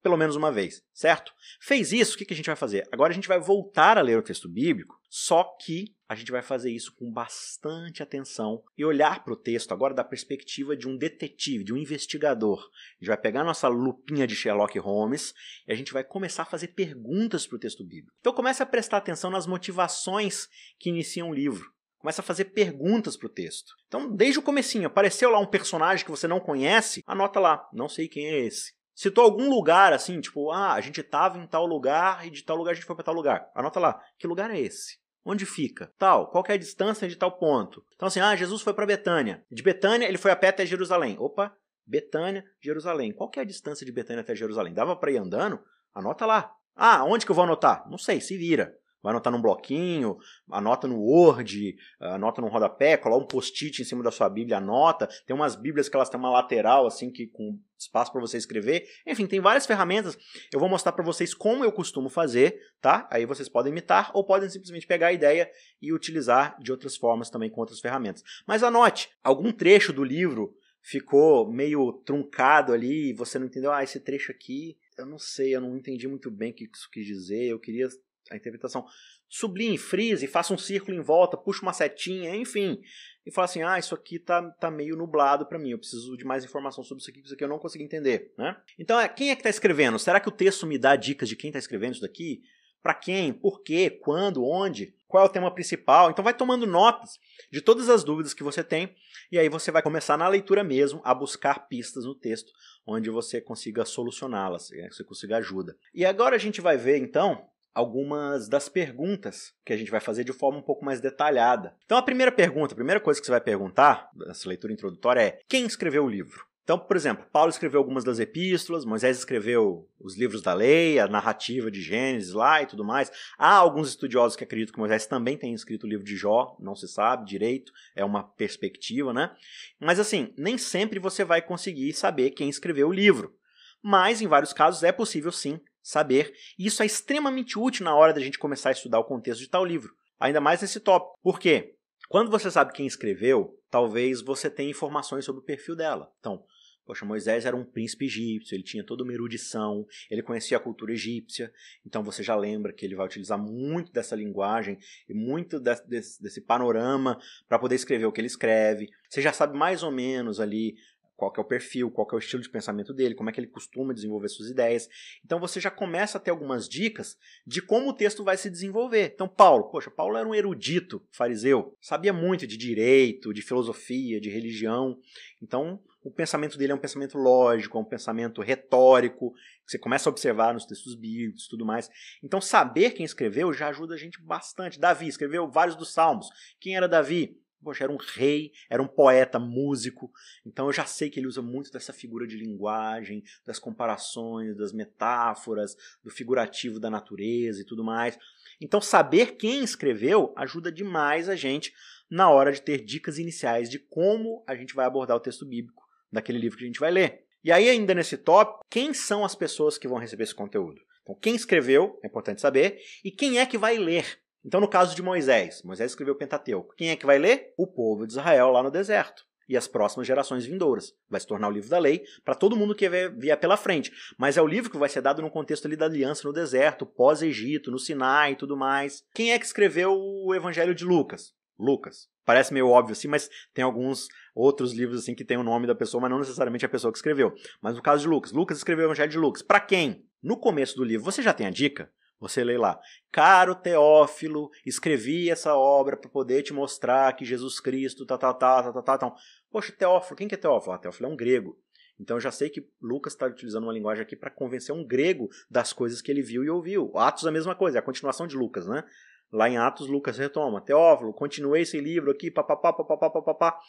[0.02, 1.34] Pelo menos uma vez, certo?
[1.60, 2.88] Fez isso, o que a gente vai fazer?
[2.92, 6.42] Agora a gente vai voltar a ler o texto bíblico, só que a gente vai
[6.42, 10.98] fazer isso com bastante atenção e olhar para o texto agora da perspectiva de um
[10.98, 12.60] detetive, de um investigador.
[12.60, 15.34] A gente vai pegar nossa lupinha de Sherlock Holmes
[15.68, 18.16] e a gente vai começar a fazer perguntas para o texto bíblico.
[18.22, 20.48] Então comece a prestar atenção nas motivações
[20.80, 21.70] que iniciam o livro.
[22.00, 23.74] Começa a fazer perguntas para o texto.
[23.88, 27.90] Então, desde o comecinho, apareceu lá um personagem que você não conhece, anota lá, não
[27.90, 28.74] sei quem é esse.
[29.00, 32.58] Citou algum lugar assim, tipo, ah, a gente estava em tal lugar e de tal
[32.58, 33.50] lugar a gente foi para tal lugar.
[33.56, 34.98] Anota lá, que lugar é esse?
[35.24, 35.90] Onde fica?
[35.98, 37.82] Tal, qual é a distância de tal ponto?
[37.96, 39.42] Então assim, ah, Jesus foi para Betânia.
[39.50, 41.16] De Betânia ele foi a pé até Jerusalém.
[41.18, 41.56] Opa,
[41.88, 43.14] Betânia, Jerusalém.
[43.14, 44.74] Qual é a distância de Betânia até Jerusalém?
[44.74, 45.62] Dava para ir andando?
[45.96, 46.52] Anota lá.
[46.76, 47.90] Ah, onde que eu vou anotar?
[47.90, 48.78] Não sei, se vira.
[49.02, 50.18] Vai anotar num bloquinho,
[50.52, 55.08] anota no Word, anota no rodapé, coloca um post-it em cima da sua Bíblia, anota.
[55.26, 58.86] Tem umas Bíblias que elas têm uma lateral, assim, que com espaço para você escrever.
[59.08, 60.18] Enfim, tem várias ferramentas.
[60.52, 63.08] Eu vou mostrar para vocês como eu costumo fazer, tá?
[63.10, 65.50] Aí vocês podem imitar ou podem simplesmente pegar a ideia
[65.82, 68.22] e utilizar de outras formas também com outras ferramentas.
[68.46, 74.00] Mas anote, algum trecho do livro ficou meio truncado ali você não entendeu, ah, esse
[74.00, 77.46] trecho aqui, eu não sei, eu não entendi muito bem o que isso quis dizer,
[77.46, 77.88] eu queria
[78.32, 78.86] a interpretação.
[79.28, 82.82] Sublinhe, frise, faça um círculo em volta, puxa uma setinha, enfim.
[83.26, 86.26] E fala assim: ah, isso aqui tá, tá meio nublado para mim, eu preciso de
[86.26, 88.34] mais informação sobre isso aqui, isso aqui eu não consegui entender.
[88.38, 88.56] Né?
[88.78, 90.00] Então, é, quem é que está escrevendo?
[90.00, 92.42] Será que o texto me dá dicas de quem está escrevendo isso daqui?
[92.82, 93.34] Para quem?
[93.34, 93.90] Por quê?
[93.90, 94.46] Quando?
[94.46, 94.96] Onde?
[95.08, 96.10] Qual é o tema principal?
[96.10, 97.20] Então vai tomando notas
[97.52, 98.96] de todas as dúvidas que você tem
[99.32, 102.52] e aí você vai começar na leitura mesmo a buscar pistas no texto
[102.86, 104.88] onde você consiga solucioná-las, né?
[104.90, 105.76] você consiga ajuda.
[105.94, 110.24] E agora a gente vai ver então algumas das perguntas que a gente vai fazer
[110.24, 111.76] de forma um pouco mais detalhada.
[111.86, 115.40] Então, a primeira pergunta, a primeira coisa que você vai perguntar nessa leitura introdutória é:
[115.48, 116.48] quem escreveu o livro?
[116.64, 121.08] Então, por exemplo, Paulo escreveu algumas das epístolas, Moisés escreveu os livros da lei, a
[121.08, 123.12] narrativa de Gênesis lá e tudo mais.
[123.40, 126.76] Há alguns estudiosos que acreditam que Moisés também tem escrito o livro de Jó, não
[126.76, 129.32] se sabe direito, é uma perspectiva, né?
[129.80, 133.34] Mas assim, nem sempre você vai conseguir saber quem escreveu o livro.
[133.82, 138.14] Mas em vários casos é possível sim saber, e isso é extremamente útil na hora
[138.14, 141.18] da gente começar a estudar o contexto de tal livro, ainda mais nesse tópico.
[141.22, 141.76] Por quê?
[142.08, 146.12] Quando você sabe quem escreveu, talvez você tenha informações sobre o perfil dela.
[146.20, 146.44] Então,
[146.90, 150.92] Poxa, Moisés era um príncipe egípcio, ele tinha toda uma erudição, ele conhecia a cultura
[150.92, 151.54] egípcia,
[151.86, 154.76] então você já lembra que ele vai utilizar muito dessa linguagem
[155.08, 158.90] e muito desse, panorama para poder escrever o que ele escreve.
[159.08, 160.78] Você já sabe mais ou menos ali
[161.20, 163.48] qual é o perfil, qual é o estilo de pensamento dele, como é que ele
[163.48, 164.88] costuma desenvolver suas ideias.
[165.24, 169.12] Então você já começa a ter algumas dicas de como o texto vai se desenvolver.
[169.14, 174.30] Então Paulo, poxa, Paulo era um erudito fariseu, sabia muito de direito, de filosofia, de
[174.30, 174.98] religião.
[175.42, 179.34] Então o pensamento dele é um pensamento lógico, é um pensamento retórico,
[179.66, 181.90] que você começa a observar nos textos bíblicos e tudo mais.
[182.24, 184.80] Então saber quem escreveu já ajuda a gente bastante.
[184.80, 186.30] Davi escreveu vários dos salmos.
[186.60, 187.38] Quem era Davi?
[187.62, 190.12] Poxa, era um rei, era um poeta, músico.
[190.46, 194.72] Então eu já sei que ele usa muito dessa figura de linguagem, das comparações, das
[194.72, 198.18] metáforas, do figurativo da natureza e tudo mais.
[198.62, 201.74] Então saber quem escreveu ajuda demais a gente
[202.10, 205.84] na hora de ter dicas iniciais de como a gente vai abordar o texto bíblico
[206.12, 207.26] daquele livro que a gente vai ler.
[207.44, 210.82] E aí, ainda nesse tópico, quem são as pessoas que vão receber esse conteúdo?
[211.04, 214.96] Então, quem escreveu, é importante saber, e quem é que vai ler então, no caso
[214.96, 216.74] de Moisés, Moisés escreveu o Pentateuco.
[216.76, 217.54] Quem é que vai ler?
[217.58, 219.28] O povo de Israel lá no deserto.
[219.50, 220.94] E as próximas gerações vindouras.
[221.10, 223.92] Vai se tornar o livro da lei para todo mundo que vier pela frente.
[224.18, 226.86] Mas é o livro que vai ser dado no contexto ali da aliança no deserto,
[226.86, 229.04] pós-Egito, no Sinai e tudo mais.
[229.14, 231.34] Quem é que escreveu o Evangelho de Lucas?
[231.58, 232.08] Lucas.
[232.24, 235.74] Parece meio óbvio assim, mas tem alguns outros livros assim que tem o nome da
[235.74, 237.34] pessoa, mas não necessariamente a pessoa que escreveu.
[237.60, 239.42] Mas no caso de Lucas, Lucas escreveu o Evangelho de Lucas.
[239.42, 240.06] Para quem?
[240.22, 241.92] No começo do livro, você já tem a dica?
[242.20, 242.80] Você lê lá,
[243.12, 248.64] caro Teófilo, escrevi essa obra para poder te mostrar que Jesus Cristo, tá, tá, tá,
[248.64, 249.16] tá, tá, tá, tá.
[249.50, 250.74] Poxa, Teófilo, quem que é Teófilo?
[250.74, 251.58] Ah, Teófilo é um grego.
[252.00, 255.30] Então eu já sei que Lucas está utilizando uma linguagem aqui para convencer um grego
[255.50, 256.92] das coisas que ele viu e ouviu.
[256.98, 258.84] Atos a mesma coisa, é a continuação de Lucas, né?
[259.32, 260.62] Lá em Atos, Lucas retoma.
[260.62, 263.60] Teófilo, continuei esse livro aqui, papapá, papapá, papapá.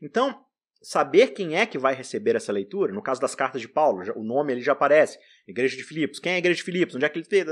[0.00, 0.44] Então,
[0.82, 4.22] saber quem é que vai receber essa leitura, no caso das cartas de Paulo, o
[4.22, 7.08] nome ali já aparece, Igreja de Filipos, quem é a Igreja de Filipos, onde é
[7.08, 7.46] que ele fez,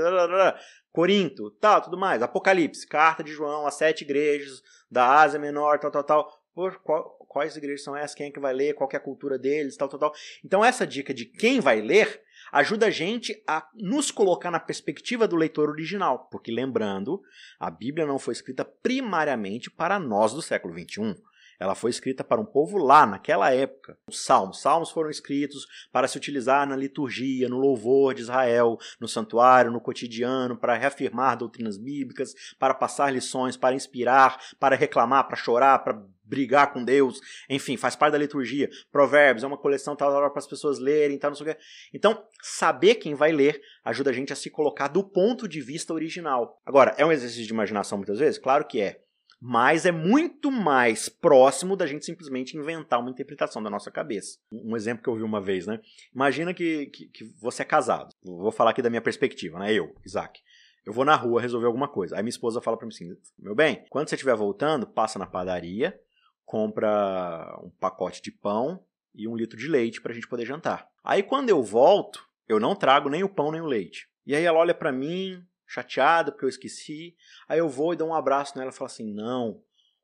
[0.91, 5.91] Corinto, tal, tudo mais, Apocalipse, carta de João, as sete igrejas da Ásia Menor, tal,
[5.91, 8.97] tal, tal, por qual, quais igrejas são essas, quem é que vai ler, qual é
[8.97, 10.13] a cultura deles, tal, tal, tal.
[10.43, 15.27] Então essa dica de quem vai ler ajuda a gente a nos colocar na perspectiva
[15.27, 17.21] do leitor original, porque lembrando,
[17.59, 21.15] a Bíblia não foi escrita primariamente para nós do século 21.
[21.59, 23.97] Ela foi escrita para um povo lá, naquela época.
[24.07, 24.61] Os salmos.
[24.61, 29.81] Salmos foram escritos para se utilizar na liturgia, no louvor de Israel, no santuário, no
[29.81, 36.01] cotidiano, para reafirmar doutrinas bíblicas, para passar lições, para inspirar, para reclamar, para chorar, para
[36.29, 37.19] brigar com Deus,
[37.49, 38.69] enfim, faz parte da liturgia.
[38.91, 41.61] Provérbios é uma coleção tal hora para as pessoas lerem, tal, não sei o quê.
[41.91, 45.91] Então, saber quem vai ler ajuda a gente a se colocar do ponto de vista
[45.91, 46.61] original.
[46.63, 48.37] Agora, é um exercício de imaginação muitas vezes?
[48.37, 49.01] Claro que é.
[49.41, 54.37] Mas é muito mais próximo da gente simplesmente inventar uma interpretação da nossa cabeça.
[54.51, 55.79] Um exemplo que eu vi uma vez, né?
[56.13, 58.13] Imagina que, que, que você é casado.
[58.23, 59.73] Vou falar aqui da minha perspectiva, né?
[59.73, 60.41] Eu, Isaac.
[60.85, 62.15] Eu vou na rua resolver alguma coisa.
[62.15, 65.25] Aí minha esposa fala para mim assim: meu bem, quando você estiver voltando, passa na
[65.25, 65.97] padaria,
[66.45, 70.87] compra um pacote de pão e um litro de leite para a gente poder jantar.
[71.03, 74.09] Aí quando eu volto, eu não trago nem o pão nem o leite.
[74.25, 77.15] E aí ela olha para mim, chateada porque eu esqueci.
[77.47, 79.61] Aí eu vou e dou um abraço nela e falo assim: não,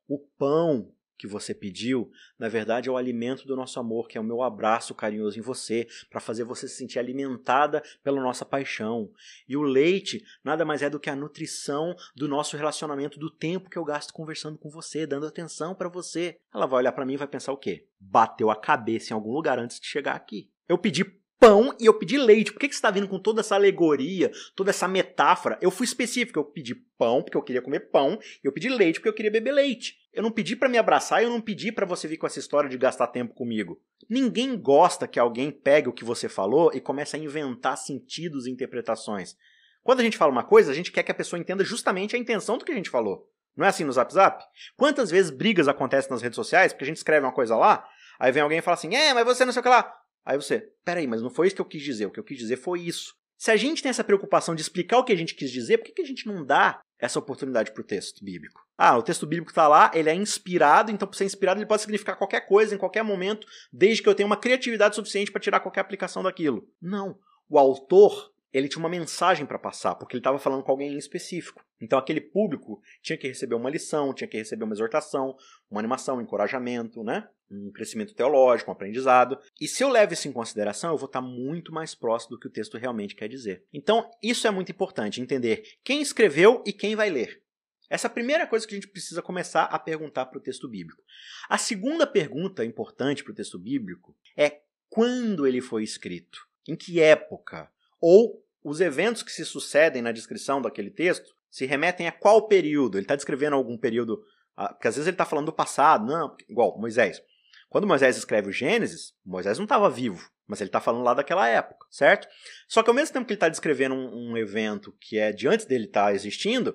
[0.08, 4.20] o pão que você pediu, na verdade é o alimento do nosso amor, que é
[4.20, 9.10] o meu abraço carinhoso em você, para fazer você se sentir alimentada pela nossa paixão.
[9.48, 13.70] E o leite nada mais é do que a nutrição do nosso relacionamento, do tempo
[13.70, 16.38] que eu gasto conversando com você, dando atenção para você.
[16.54, 17.86] Ela vai olhar para mim e vai pensar o quê?
[17.98, 20.50] Bateu a cabeça em algum lugar antes de chegar aqui.
[20.68, 21.02] Eu pedi
[21.38, 22.52] pão e eu pedi leite.
[22.52, 25.58] Por que, que você está vindo com toda essa alegoria, toda essa metáfora?
[25.60, 29.08] Eu fui específico, eu pedi pão porque eu queria comer pão, eu pedi leite porque
[29.08, 29.96] eu queria beber leite.
[30.12, 32.70] Eu não pedi para me abraçar, eu não pedi para você vir com essa história
[32.70, 33.80] de gastar tempo comigo.
[34.08, 38.50] Ninguém gosta que alguém pegue o que você falou e comece a inventar sentidos e
[38.50, 39.36] interpretações.
[39.82, 42.18] Quando a gente fala uma coisa, a gente quer que a pessoa entenda justamente a
[42.18, 43.30] intenção do que a gente falou.
[43.56, 44.42] Não é assim no Zap Zap?
[44.76, 47.86] Quantas vezes brigas acontecem nas redes sociais porque a gente escreve uma coisa lá,
[48.18, 49.92] aí vem alguém e fala assim: é, mas você não sei o que lá.
[50.26, 52.06] Aí você, peraí, mas não foi isso que eu quis dizer.
[52.06, 53.14] O que eu quis dizer foi isso.
[53.38, 55.84] Se a gente tem essa preocupação de explicar o que a gente quis dizer, por
[55.84, 58.66] que, que a gente não dá essa oportunidade para o texto bíblico?
[58.76, 61.82] Ah, o texto bíblico está lá, ele é inspirado, então por ser inspirado ele pode
[61.82, 65.60] significar qualquer coisa, em qualquer momento, desde que eu tenha uma criatividade suficiente para tirar
[65.60, 66.66] qualquer aplicação daquilo.
[66.80, 67.18] Não.
[67.48, 70.98] O autor ele tinha uma mensagem para passar, porque ele estava falando com alguém em
[70.98, 71.64] específico.
[71.80, 75.36] Então aquele público tinha que receber uma lição, tinha que receber uma exortação,
[75.70, 77.28] uma animação, um encorajamento, né?
[77.50, 79.38] um crescimento teológico, um aprendizado.
[79.60, 82.48] E se eu levo isso em consideração, eu vou estar muito mais próximo do que
[82.48, 83.64] o texto realmente quer dizer.
[83.72, 87.42] Então, isso é muito importante, entender quem escreveu e quem vai ler.
[87.88, 90.68] Essa é a primeira coisa que a gente precisa começar a perguntar para o texto
[90.68, 91.04] bíblico.
[91.48, 97.00] A segunda pergunta importante para o texto bíblico é quando ele foi escrito, em que
[97.00, 102.48] época, ou os eventos que se sucedem na descrição daquele texto se remetem a qual
[102.48, 102.98] período?
[102.98, 104.20] Ele está descrevendo algum período.
[104.56, 107.22] Ah, porque às vezes ele está falando do passado, não, igual Moisés.
[107.68, 111.48] Quando Moisés escreve o Gênesis, Moisés não estava vivo, mas ele está falando lá daquela
[111.48, 112.26] época, certo?
[112.66, 115.46] Só que ao mesmo tempo que ele está descrevendo um, um, evento que é de
[115.46, 116.74] antes dele estar tá existindo,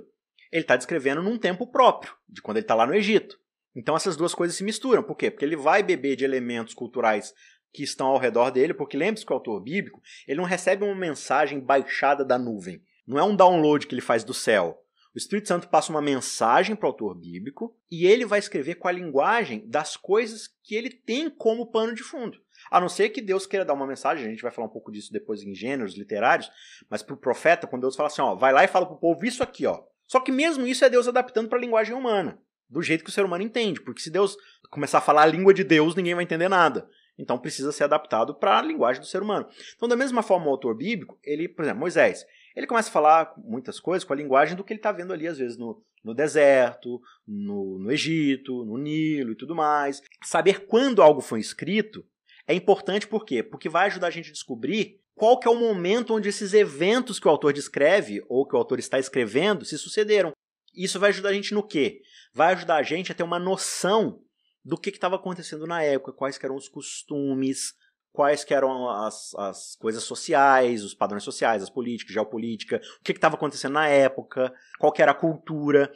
[0.50, 3.38] ele está descrevendo num tempo próprio, de quando ele está lá no Egito.
[3.76, 5.04] Então essas duas coisas se misturam.
[5.04, 5.30] Por quê?
[5.30, 7.34] Porque ele vai beber de elementos culturais
[7.74, 10.96] que estão ao redor dele, porque lembre-se que o autor bíblico, ele não recebe uma
[10.96, 12.84] mensagem baixada da nuvem.
[13.08, 14.78] Não é um download que ele faz do céu.
[15.14, 18.88] O Espírito Santo passa uma mensagem para o autor bíblico e ele vai escrever com
[18.88, 22.40] a linguagem das coisas que ele tem como pano de fundo.
[22.70, 24.92] A não ser que Deus queira dar uma mensagem, a gente vai falar um pouco
[24.92, 26.50] disso depois em gêneros literários,
[26.90, 29.00] mas para o profeta, quando Deus fala assim, ó, vai lá e fala para o
[29.00, 29.82] povo isso aqui, ó.
[30.08, 33.14] Só que mesmo isso é Deus adaptando para a linguagem humana, do jeito que o
[33.14, 34.38] ser humano entende, porque se Deus
[34.70, 36.88] começar a falar a língua de Deus, ninguém vai entender nada.
[37.18, 39.48] Então precisa ser adaptado para a linguagem do ser humano.
[39.76, 43.34] Então, da mesma forma, o autor bíblico, ele, por exemplo, Moisés, ele começa a falar
[43.38, 46.14] muitas coisas com a linguagem do que ele está vendo ali, às vezes, no, no
[46.14, 50.02] deserto, no, no Egito, no Nilo e tudo mais.
[50.24, 52.06] Saber quando algo foi escrito
[52.48, 53.44] é importante por quê?
[53.44, 57.20] Porque vai ajudar a gente a descobrir qual que é o momento onde esses eventos
[57.20, 60.32] que o autor descreve ou que o autor está escrevendo se sucederam.
[60.76, 62.02] Isso vai ajudar a gente no quê?
[62.34, 64.22] Vai ajudar a gente a ter uma noção
[64.64, 67.74] do que estava acontecendo na época, quais eram os costumes,
[68.12, 73.36] quais eram as, as coisas sociais, os padrões sociais, as políticas, geopolítica, o que estava
[73.36, 75.92] acontecendo na época, qual era a cultura.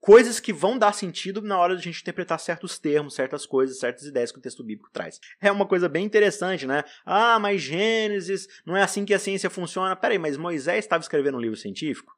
[0.00, 3.78] Coisas que vão dar sentido na hora de a gente interpretar certos termos, certas coisas,
[3.78, 5.20] certas ideias que o texto bíblico traz.
[5.42, 6.84] É uma coisa bem interessante, né?
[7.04, 9.94] Ah, mas Gênesis, não é assim que a ciência funciona.
[9.94, 12.14] Peraí, mas Moisés estava escrevendo um livro científico?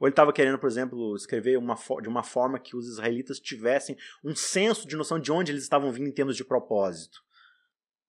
[0.00, 3.98] Ou ele estava querendo, por exemplo, escrever uma, de uma forma que os israelitas tivessem
[4.24, 7.20] um senso de noção de onde eles estavam vindo em termos de propósito.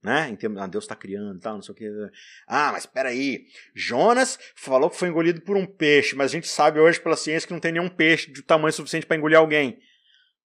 [0.02, 0.30] Né?
[0.30, 1.86] Em termos, ah, Deus está criando tal, não sei o que.
[2.48, 3.46] Ah, mas espera aí.
[3.76, 7.46] Jonas falou que foi engolido por um peixe, mas a gente sabe hoje pela ciência
[7.46, 9.78] que não tem nenhum peixe de tamanho suficiente para engolir alguém.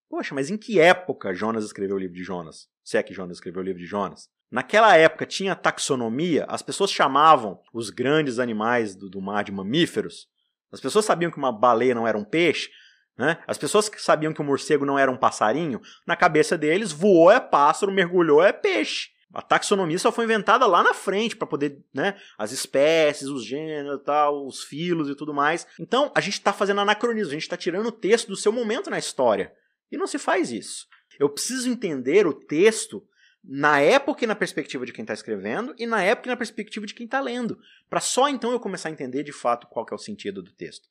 [0.10, 2.68] Poxa, mas em que época Jonas escreveu o livro de Jonas?
[2.84, 4.30] Se é que Jonas escreveu o livro de Jonas?
[4.50, 10.28] Naquela época tinha taxonomia, as pessoas chamavam os grandes animais do, do mar de mamíferos
[10.76, 12.70] as pessoas sabiam que uma baleia não era um peixe,
[13.18, 13.38] né?
[13.48, 17.32] As pessoas que sabiam que o morcego não era um passarinho, na cabeça deles, voou
[17.32, 19.10] é pássaro, mergulhou é peixe.
[19.34, 24.02] A taxonomia só foi inventada lá na frente para poder, né, as espécies, os gêneros,
[24.06, 25.66] tal, os filos e tudo mais.
[25.80, 28.90] Então, a gente está fazendo anacronismo, a gente está tirando o texto do seu momento
[28.90, 29.54] na história.
[29.92, 30.86] E não se faz isso.
[31.20, 33.04] Eu preciso entender o texto
[33.48, 36.86] na época e na perspectiva de quem está escrevendo, e na época e na perspectiva
[36.86, 39.94] de quem está lendo, para só então eu começar a entender de fato qual é
[39.94, 40.90] o sentido do texto.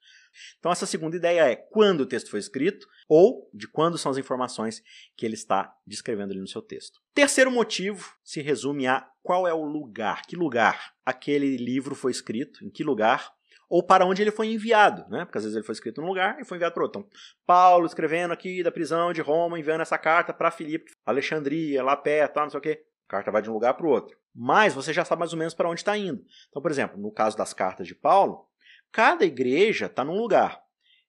[0.58, 4.18] Então essa segunda ideia é quando o texto foi escrito ou de quando são as
[4.18, 4.82] informações
[5.16, 7.00] que ele está descrevendo ali no seu texto.
[7.12, 12.64] Terceiro motivo se resume a qual é o lugar, que lugar aquele livro foi escrito,
[12.64, 13.32] em que lugar
[13.74, 15.24] ou para onde ele foi enviado, né?
[15.24, 17.00] Porque às vezes ele foi escrito num lugar e foi enviado para outro.
[17.00, 17.10] Então,
[17.44, 22.38] Paulo escrevendo aqui da prisão de Roma, enviando essa carta para Filipe, Alexandria, lá perto,
[22.38, 22.84] não sei o quê.
[23.08, 24.16] A carta vai de um lugar para o outro.
[24.32, 26.22] Mas você já sabe mais ou menos para onde está indo.
[26.48, 28.46] Então, por exemplo, no caso das cartas de Paulo,
[28.92, 30.62] cada igreja está num lugar.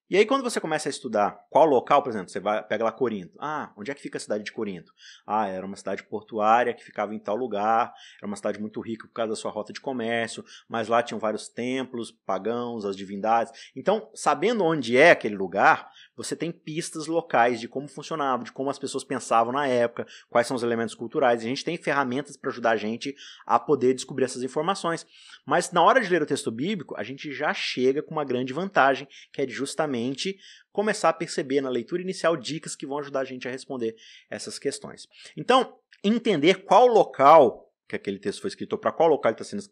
[0.08, 2.92] E aí, quando você começa a estudar qual local, por exemplo, você vai, pega lá
[2.92, 3.36] Corinto.
[3.40, 4.94] Ah, onde é que fica a cidade de Corinto?
[5.26, 9.08] Ah, era uma cidade portuária que ficava em tal lugar, era uma cidade muito rica
[9.08, 13.52] por causa da sua rota de comércio, mas lá tinham vários templos pagãos, as divindades.
[13.76, 18.70] Então, sabendo onde é aquele lugar, você tem pistas locais de como funcionava, de como
[18.70, 21.42] as pessoas pensavam na época, quais são os elementos culturais.
[21.42, 25.06] A gente tem ferramentas para ajudar a gente a poder descobrir essas informações.
[25.46, 28.54] Mas na hora de ler o texto bíblico, a gente já chega com uma grande
[28.54, 30.38] vantagem, que é justamente
[30.72, 33.96] começar a perceber na leitura inicial dicas que vão ajudar a gente a responder
[34.30, 35.08] essas questões.
[35.36, 39.44] Então, entender qual local que aquele texto foi escrito ou para qual local ele está
[39.44, 39.64] sendo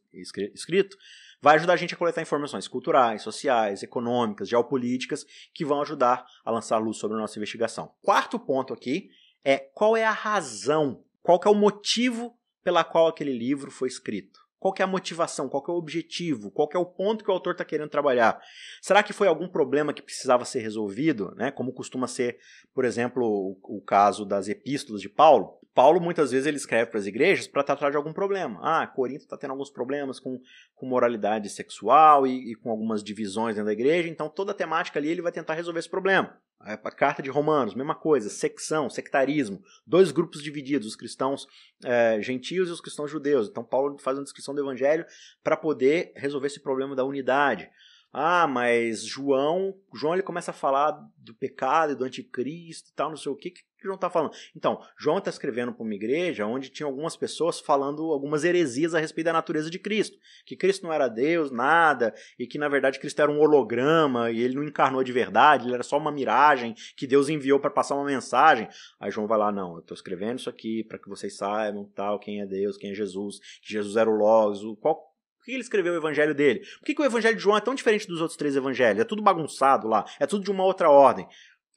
[0.54, 0.98] escrito
[1.44, 6.50] vai ajudar a gente a coletar informações culturais, sociais, econômicas, geopolíticas que vão ajudar a
[6.50, 7.94] lançar luz sobre a nossa investigação.
[8.02, 9.10] Quarto ponto aqui
[9.44, 14.40] é qual é a razão, qual é o motivo pela qual aquele livro foi escrito.
[14.64, 15.50] Qual é a motivação?
[15.50, 16.50] Qual é o objetivo?
[16.50, 18.40] Qual é o ponto que o autor está querendo trabalhar?
[18.82, 21.52] Será que foi algum problema que precisava ser resolvido, né?
[21.52, 22.38] Como costuma ser,
[22.74, 25.60] por exemplo, o, o caso das epístolas de Paulo?
[25.76, 28.58] Paulo muitas vezes ele escreve para as igrejas para tratar de algum problema.
[28.64, 30.40] Ah, Corinto está tendo alguns problemas com,
[30.76, 34.98] com moralidade sexual e, e, com algumas divisões dentro da igreja, então toda a temática
[34.98, 36.38] ali ele vai tentar resolver esse problema.
[36.64, 41.46] A carta de Romanos, mesma coisa, secção, sectarismo, dois grupos divididos, os cristãos
[41.84, 43.50] é, gentios e os cristãos judeus.
[43.50, 45.06] Então Paulo faz uma descrição do evangelho
[45.44, 47.70] para poder resolver esse problema da unidade.
[48.14, 53.10] Ah, mas João, João ele começa a falar do pecado e do anticristo e tal,
[53.10, 54.34] não sei o que, que João está falando.
[54.56, 59.00] Então, João está escrevendo para uma igreja onde tinha algumas pessoas falando algumas heresias a
[59.00, 60.18] respeito da natureza de Cristo.
[60.46, 64.42] Que Cristo não era Deus, nada, e que na verdade Cristo era um holograma e
[64.42, 67.96] ele não encarnou de verdade, ele era só uma miragem que Deus enviou para passar
[67.96, 68.70] uma mensagem.
[69.00, 72.20] Aí João vai lá, não, eu estou escrevendo isso aqui para que vocês saibam tal,
[72.20, 75.13] quem é Deus, quem é Jesus, que Jesus era o Logos, qual
[75.44, 76.62] por que ele escreveu o evangelho dele?
[76.80, 79.02] Por que, que, o evangelho de João é tão diferente dos outros três evangelhos?
[79.02, 81.28] É tudo bagunçado lá, é tudo de uma outra ordem.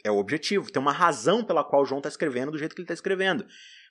[0.04, 2.84] É o objetivo, tem uma razão pela qual João está escrevendo do jeito que ele
[2.84, 3.44] está escrevendo.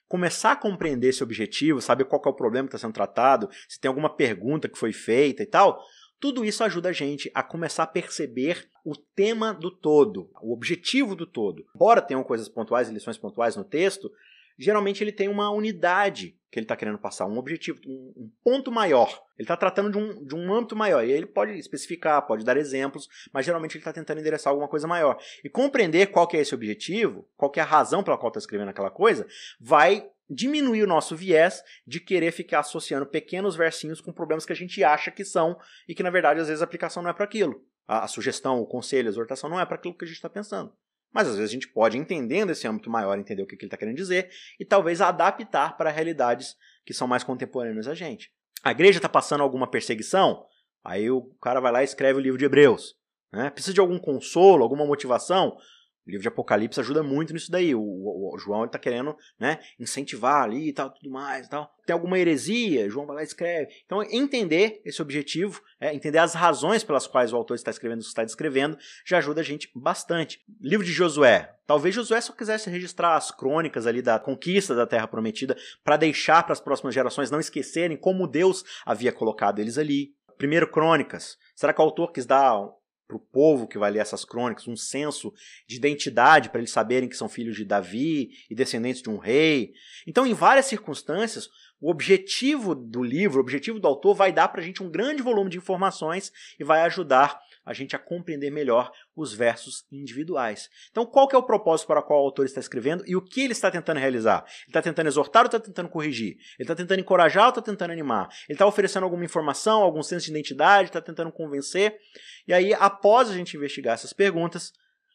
[0.08, 3.78] Começar a compreender esse objetivo, saber qual é o problema que está sendo tratado, se
[3.78, 5.84] tem alguma pergunta que foi feita e tal,
[6.18, 11.14] tudo isso ajuda a gente a começar a perceber o tema do todo, o objetivo
[11.14, 11.66] do todo.
[11.74, 14.10] Embora tenham coisas pontuais e lições pontuais no texto,
[14.58, 19.22] geralmente ele tem uma unidade que ele está querendo passar, um objetivo, um, ponto maior.
[19.38, 21.04] Ele está tratando de um, de um âmbito maior.
[21.04, 24.88] E ele pode especificar, pode dar exemplos, mas geralmente ele está tentando endereçar alguma coisa
[24.88, 25.18] maior.
[25.44, 28.38] E compreender qual que é esse objetivo, qual que é a razão pela qual está
[28.38, 29.26] escrevendo aquela coisa,
[29.60, 34.56] vai diminuir o nosso viés de querer ficar associando pequenos versinhos com problemas que a
[34.56, 37.24] gente acha que são e que na verdade às vezes a aplicação não é para
[37.24, 37.62] aquilo.
[37.86, 40.30] A, a, sugestão, o conselho, a exortação não é para aquilo que a gente está
[40.30, 40.72] pensando.
[41.16, 43.76] Mas às vezes a gente pode, entendendo esse âmbito maior, entender o que, ele está
[43.78, 44.28] querendo dizer
[44.60, 48.30] e talvez adaptar para realidades que são mais contemporâneas a gente.
[48.62, 50.44] A igreja está passando alguma perseguição,
[50.84, 52.96] aí o cara vai lá e escreve o livro de Hebreus.
[53.32, 53.48] Né?
[53.48, 55.56] Precisa de algum consolo, alguma motivação?
[56.06, 57.74] O livro de Apocalipse ajuda muito nisso daí.
[57.74, 61.46] O, o, o João está querendo né, incentivar ali e tal, tudo mais.
[61.46, 61.74] E tal.
[61.84, 63.72] Tem alguma heresia, João vai lá e escreve.
[63.84, 68.02] Então, entender esse objetivo, é, entender as razões pelas quais o autor está escrevendo o
[68.02, 70.40] que está descrevendo, já ajuda a gente bastante.
[70.60, 71.52] Livro de Josué.
[71.66, 76.44] Talvez Josué só quisesse registrar as crônicas ali da conquista da Terra Prometida para deixar
[76.44, 80.14] para as próximas gerações não esquecerem como Deus havia colocado eles ali.
[80.38, 81.36] Primeiro Crônicas.
[81.54, 82.62] Será que o autor quis dar
[83.06, 85.32] para o povo que vai ler essas crônicas, um senso
[85.66, 89.72] de identidade para eles saberem que são filhos de Davi e descendentes de um rei.
[90.06, 91.48] Então, em várias circunstâncias,
[91.80, 95.22] o objetivo do livro, o objetivo do autor vai dar para a gente um grande
[95.22, 100.70] volume de informações e vai ajudar a gente a compreender melhor os versos individuais.
[100.90, 103.42] Então, qual é o propósito para o qual o autor está escrevendo e o que
[103.42, 104.44] ele está tentando realizar?
[104.46, 106.36] Ele está tentando exortar ou está tentando corrigir?
[106.58, 108.28] Ele está tentando encorajar ou está tentando animar?
[108.48, 111.98] Ele está oferecendo alguma informação, algum senso de identidade, está tentando convencer?
[112.46, 114.72] E aí, após a gente investigar essas perguntas,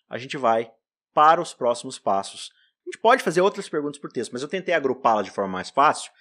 [0.09, 0.71] a gente vai
[1.13, 2.51] para os próximos passos.
[2.85, 5.69] A gente pode fazer outras perguntas por texto, mas eu tentei agrupá-las de forma mais
[5.69, 6.11] fácil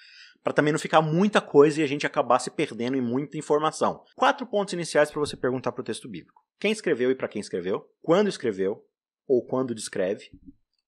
[0.42, 4.04] para também não ficar muita coisa e a gente acabar se perdendo em muita informação.
[4.16, 7.40] Quatro pontos iniciais para você perguntar para o texto bíblico: quem escreveu e para quem
[7.40, 8.84] escreveu, quando escreveu
[9.26, 10.30] ou quando descreve,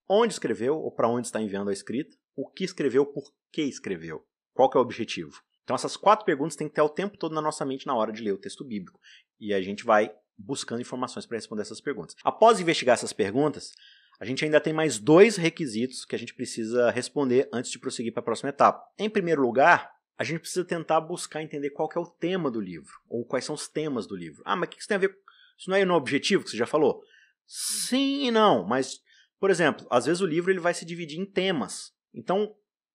[0.09, 4.25] onde escreveu ou para onde está enviando a escrita, o que escreveu, por que escreveu,
[4.55, 5.33] qual que é o objetivo.
[5.65, 8.13] Então essas quatro perguntas têm que ter o tempo todo na nossa mente na hora
[8.13, 8.99] de ler o texto bíblico.
[9.41, 12.17] E a gente vai buscando informações para responder essas perguntas.
[12.25, 13.73] Após investigar essas perguntas,
[14.19, 18.13] a gente ainda tem mais dois requisitos que a gente precisa responder antes de prosseguir
[18.13, 18.83] para a próxima etapa.
[18.99, 22.93] Em primeiro lugar, a gente precisa tentar buscar entender qual é o tema do livro,
[23.09, 24.43] ou quais são os temas do livro.
[24.45, 25.17] Ah, mas o que isso tem a ver?
[25.59, 27.03] Isso não é no objetivo que você já falou?
[27.47, 29.01] Sim e não, mas,
[29.41, 31.93] por exemplo, às vezes o livro ele vai se dividir em temas.
[32.15, 32.55] Então,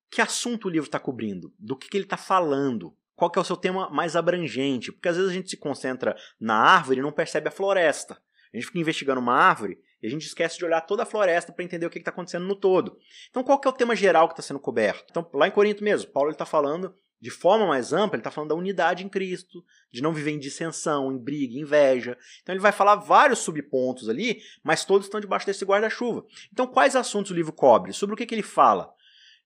[0.10, 1.54] que assunto o livro está cobrindo?
[1.58, 2.96] Do que, que ele está falando?
[3.16, 4.92] Qual que é o seu tema mais abrangente?
[4.92, 8.22] Porque às vezes a gente se concentra na árvore e não percebe a floresta.
[8.54, 11.52] A gente fica investigando uma árvore e a gente esquece de olhar toda a floresta
[11.52, 12.98] para entender o que está acontecendo no todo.
[13.30, 15.08] Então, qual que é o tema geral que está sendo coberto?
[15.10, 18.50] Então, lá em Corinto mesmo, Paulo está falando de forma mais ampla, ele está falando
[18.50, 22.18] da unidade em Cristo, de não viver em dissensão, em briga, em inveja.
[22.42, 26.26] Então ele vai falar vários subpontos ali, mas todos estão debaixo desse guarda-chuva.
[26.52, 27.92] Então quais assuntos o livro cobre?
[27.92, 28.94] Sobre o que, que ele fala?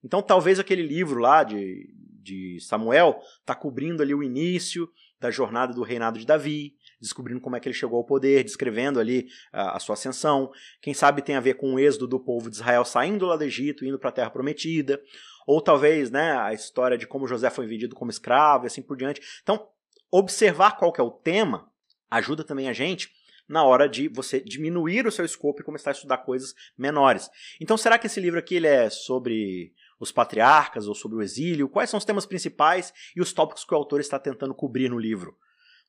[0.03, 4.89] Então talvez aquele livro lá de, de Samuel está cobrindo ali o início
[5.19, 8.99] da jornada do reinado de Davi, descobrindo como é que ele chegou ao poder, descrevendo
[8.99, 10.51] ali a, a sua ascensão.
[10.81, 13.43] Quem sabe tem a ver com o êxodo do povo de Israel saindo lá do
[13.43, 15.01] Egito, indo para a Terra Prometida
[15.45, 18.97] ou talvez né, a história de como José foi vendido como escravo e assim por
[18.97, 19.21] diante.
[19.41, 19.67] Então,
[20.11, 21.69] observar qual que é o tema
[22.09, 23.11] ajuda também a gente
[23.47, 27.29] na hora de você diminuir o seu escopo e começar a estudar coisas menores.
[27.59, 31.69] Então, será que esse livro aqui ele é sobre os patriarcas ou sobre o exílio?
[31.69, 34.97] Quais são os temas principais e os tópicos que o autor está tentando cobrir no
[34.97, 35.37] livro?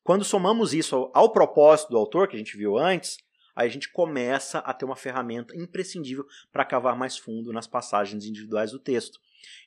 [0.03, 3.17] Quando somamos isso ao, propósito do autor, que a gente viu antes,
[3.55, 8.25] aí a gente começa a ter uma ferramenta imprescindível para cavar mais fundo nas passagens
[8.25, 9.19] individuais do texto.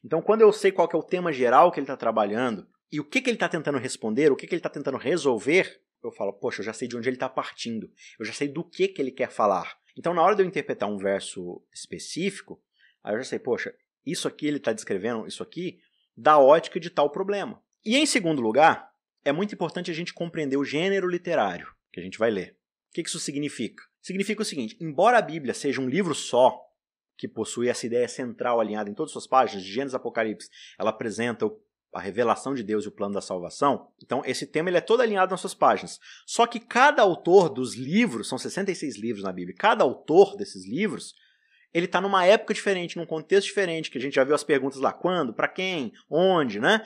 [0.05, 3.05] Então, quando eu sei qual é o tema geral que ele está trabalhando e o
[3.05, 6.33] que, que ele está tentando responder, o que, que ele está tentando resolver, eu falo,
[6.33, 9.03] poxa, eu já sei de onde ele está partindo, eu já sei do que, que
[9.03, 9.77] ele quer falar.
[9.97, 12.63] Então, na hora de eu interpretar um verso específico,
[13.03, 13.75] aí eu já sei, poxa,
[14.07, 15.79] isso aqui ele está descrevendo, isso aqui,
[16.17, 17.61] da ótica de tal problema.
[17.85, 18.91] E em segundo lugar,
[19.25, 22.57] é muito importante a gente compreender o gênero literário que a gente vai ler.
[22.91, 23.83] O que isso significa?
[24.01, 26.59] Significa o seguinte: embora a Bíblia seja um livro só,
[27.19, 30.49] que possui essa ideia central alinhada em todas as suas páginas, de Gênesis Apocalipse,
[30.79, 31.51] ela apresenta
[31.95, 33.91] a revelação de Deus e o plano da salvação.
[34.03, 35.99] Então, esse tema ele é todo alinhado nas suas páginas.
[36.27, 41.15] Só que cada autor dos livros, são 66 livros na Bíblia, cada autor desses livros,
[41.77, 44.81] ele está numa época diferente, num contexto diferente, que a gente já viu as perguntas
[44.81, 46.83] lá, quando, para quem, onde, né?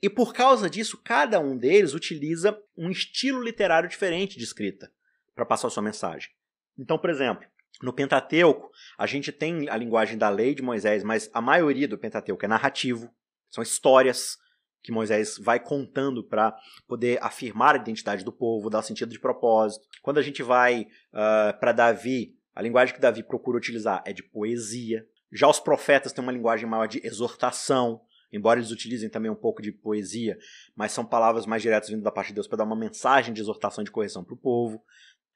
[0.00, 4.88] E por causa disso, cada um deles utiliza um estilo literário diferente de escrita
[5.34, 6.30] para passar a sua mensagem.
[6.78, 7.44] Então, por exemplo,
[7.82, 11.98] no Pentateuco, a gente tem a linguagem da lei de Moisés, mas a maioria do
[11.98, 13.12] Pentateuco é narrativo,
[13.50, 14.38] são histórias
[14.80, 16.56] que Moisés vai contando para
[16.86, 19.88] poder afirmar a identidade do povo, dar sentido de propósito.
[20.02, 24.12] Quando a gente vai uh, ah, para Davi, a linguagem que Davi procura utilizar é
[24.12, 25.06] de poesia.
[25.32, 28.00] Já os profetas têm uma linguagem maior de exortação,
[28.32, 30.38] embora eles utilizem também um pouco de poesia,
[30.76, 33.40] mas são palavras mais diretas vindo da parte de Deus para dar uma mensagem de
[33.40, 34.82] exortação e de correção para o povo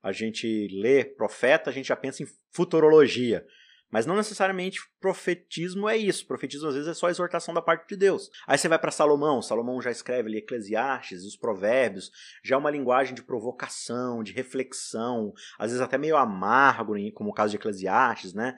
[0.02, 3.44] a gente lê profeta, a gente já pensa em futurologia.
[3.90, 6.26] Mas não necessariamente profetismo é isso.
[6.26, 8.30] Profetismo às vezes é só exortação da parte de Deus.
[8.46, 12.10] Aí você vai para Salomão, Salomão já escreve ali Eclesiastes, os provérbios,
[12.42, 17.34] já é uma linguagem de provocação, de reflexão, às vezes até meio amargo, como o
[17.34, 18.56] caso de Eclesiastes, né?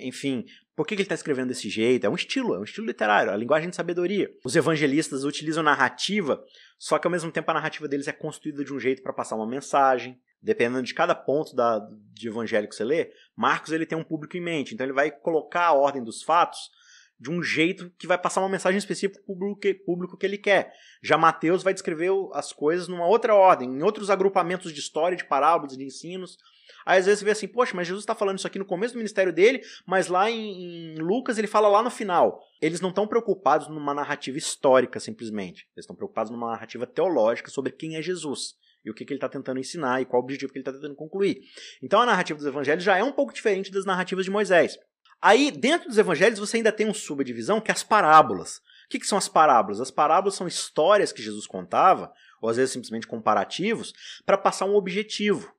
[0.00, 0.44] Enfim,
[0.74, 2.04] por que ele está escrevendo desse jeito?
[2.04, 4.30] É um estilo, é um estilo literário, a linguagem de sabedoria.
[4.44, 6.42] Os evangelistas utilizam narrativa,
[6.78, 9.36] só que ao mesmo tempo a narrativa deles é construída de um jeito para passar
[9.36, 11.80] uma mensagem, dependendo de cada ponto da,
[12.12, 15.10] de evangelho que você lê, Marcos ele tem um público em mente, então ele vai
[15.10, 16.70] colocar a ordem dos fatos
[17.18, 20.36] de um jeito que vai passar uma mensagem específica para o público, público que ele
[20.36, 20.72] quer.
[21.02, 25.24] Já Mateus vai descrever as coisas numa outra ordem, em outros agrupamentos de história, de
[25.24, 26.36] parábolas, de ensinos.
[26.84, 28.94] Aí às vezes você vê assim, poxa, mas Jesus está falando isso aqui no começo
[28.94, 32.42] do ministério dele, mas lá em, em Lucas ele fala lá no final.
[32.60, 35.66] Eles não estão preocupados numa narrativa histórica simplesmente.
[35.74, 38.54] Eles estão preocupados numa narrativa teológica sobre quem é Jesus
[38.86, 40.72] e o que, que ele está tentando ensinar e qual o objetivo que ele está
[40.72, 41.40] tentando concluir.
[41.82, 44.78] Então a narrativa dos evangelhos já é um pouco diferente das narrativas de Moisés.
[45.20, 48.58] Aí, dentro dos evangelhos, você ainda tem uma subdivisão que é as parábolas.
[48.86, 49.80] O que, que são as parábolas?
[49.80, 53.92] As parábolas são histórias que Jesus contava, ou às vezes simplesmente comparativos,
[54.24, 55.52] para passar um objetivo.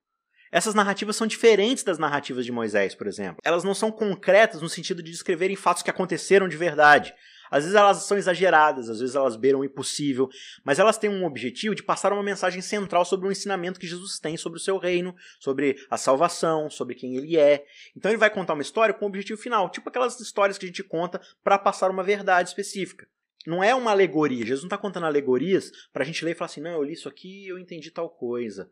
[0.52, 3.42] Essas narrativas são diferentes das narrativas de Moisés, por exemplo.
[3.44, 7.14] Elas não são concretas no sentido de descreverem fatos que aconteceram de verdade.
[7.50, 10.30] Às vezes elas são exageradas, às vezes elas beiram o impossível,
[10.64, 14.20] mas elas têm um objetivo de passar uma mensagem central sobre o ensinamento que Jesus
[14.20, 17.66] tem sobre o seu reino, sobre a salvação, sobre quem ele é.
[17.96, 20.68] Então ele vai contar uma história com um objetivo final, tipo aquelas histórias que a
[20.68, 23.08] gente conta para passar uma verdade específica.
[23.46, 26.48] Não é uma alegoria, Jesus não está contando alegorias para a gente ler e falar
[26.48, 28.70] assim, não, eu li isso aqui e eu entendi tal coisa.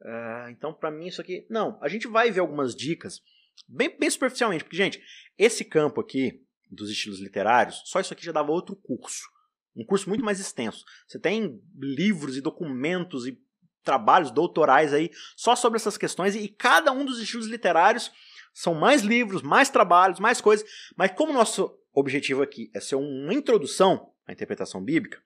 [0.00, 1.46] Uh, então, para mim, isso aqui.
[1.50, 3.20] Não, a gente vai ver algumas dicas,
[3.66, 5.02] bem, bem superficialmente, porque, gente,
[5.36, 9.28] esse campo aqui dos estilos literários, só isso aqui já dava outro curso.
[9.74, 10.84] Um curso muito mais extenso.
[11.06, 13.38] Você tem livros e documentos e
[13.84, 18.10] trabalhos doutorais aí só sobre essas questões e cada um dos estilos literários
[18.52, 20.68] são mais livros, mais trabalhos, mais coisas.
[20.96, 25.22] Mas como nosso objetivo aqui é ser uma introdução à interpretação bíblica,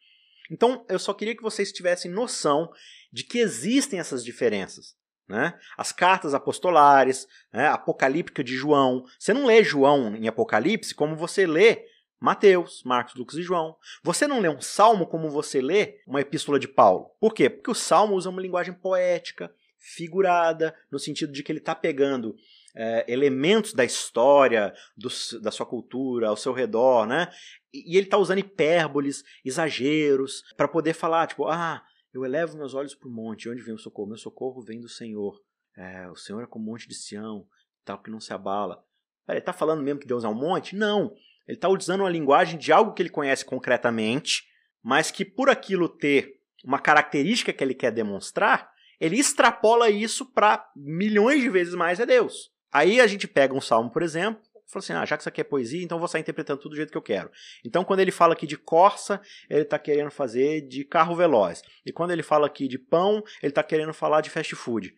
[0.50, 2.70] então eu só queria que vocês tivessem noção
[3.10, 4.94] de que existem essas diferenças.
[5.28, 5.58] Né?
[5.76, 7.68] As cartas apostolares, né?
[7.68, 9.04] apocalíptica de João.
[9.18, 11.86] Você não lê João em Apocalipse como você lê
[12.22, 13.76] Mateus, Marcos, Lucas e João.
[14.02, 17.10] Você não lê um salmo como você lê uma epístola de Paulo.
[17.18, 17.50] Por quê?
[17.50, 22.36] Porque o salmo usa uma linguagem poética, figurada, no sentido de que ele está pegando
[22.76, 25.08] é, elementos da história, do,
[25.40, 27.28] da sua cultura, ao seu redor, né?
[27.72, 31.82] E, e ele está usando hipérboles, exageros, para poder falar, tipo, ah,
[32.12, 34.08] eu elevo meus olhos para o monte, onde vem o socorro?
[34.08, 35.40] Meu socorro vem do Senhor.
[35.76, 37.46] É, o Senhor é como o monte de Sião,
[37.84, 38.84] tal que não se abala.
[39.26, 40.76] Pera, ele está falando mesmo que Deus é um monte?
[40.76, 41.14] Não.
[41.46, 44.44] Ele está usando uma linguagem de algo que ele conhece concretamente,
[44.82, 50.70] mas que por aquilo ter uma característica que ele quer demonstrar, ele extrapola isso para
[50.76, 52.52] milhões de vezes mais é Deus.
[52.70, 55.40] Aí a gente pega um salmo, por exemplo, fala assim: ah, já que isso aqui
[55.40, 57.30] é poesia, então vou sair interpretando tudo do jeito que eu quero.
[57.64, 61.62] Então, quando ele fala aqui de corça, ele está querendo fazer de carro veloz.
[61.84, 64.94] E quando ele fala aqui de pão, ele está querendo falar de fast food.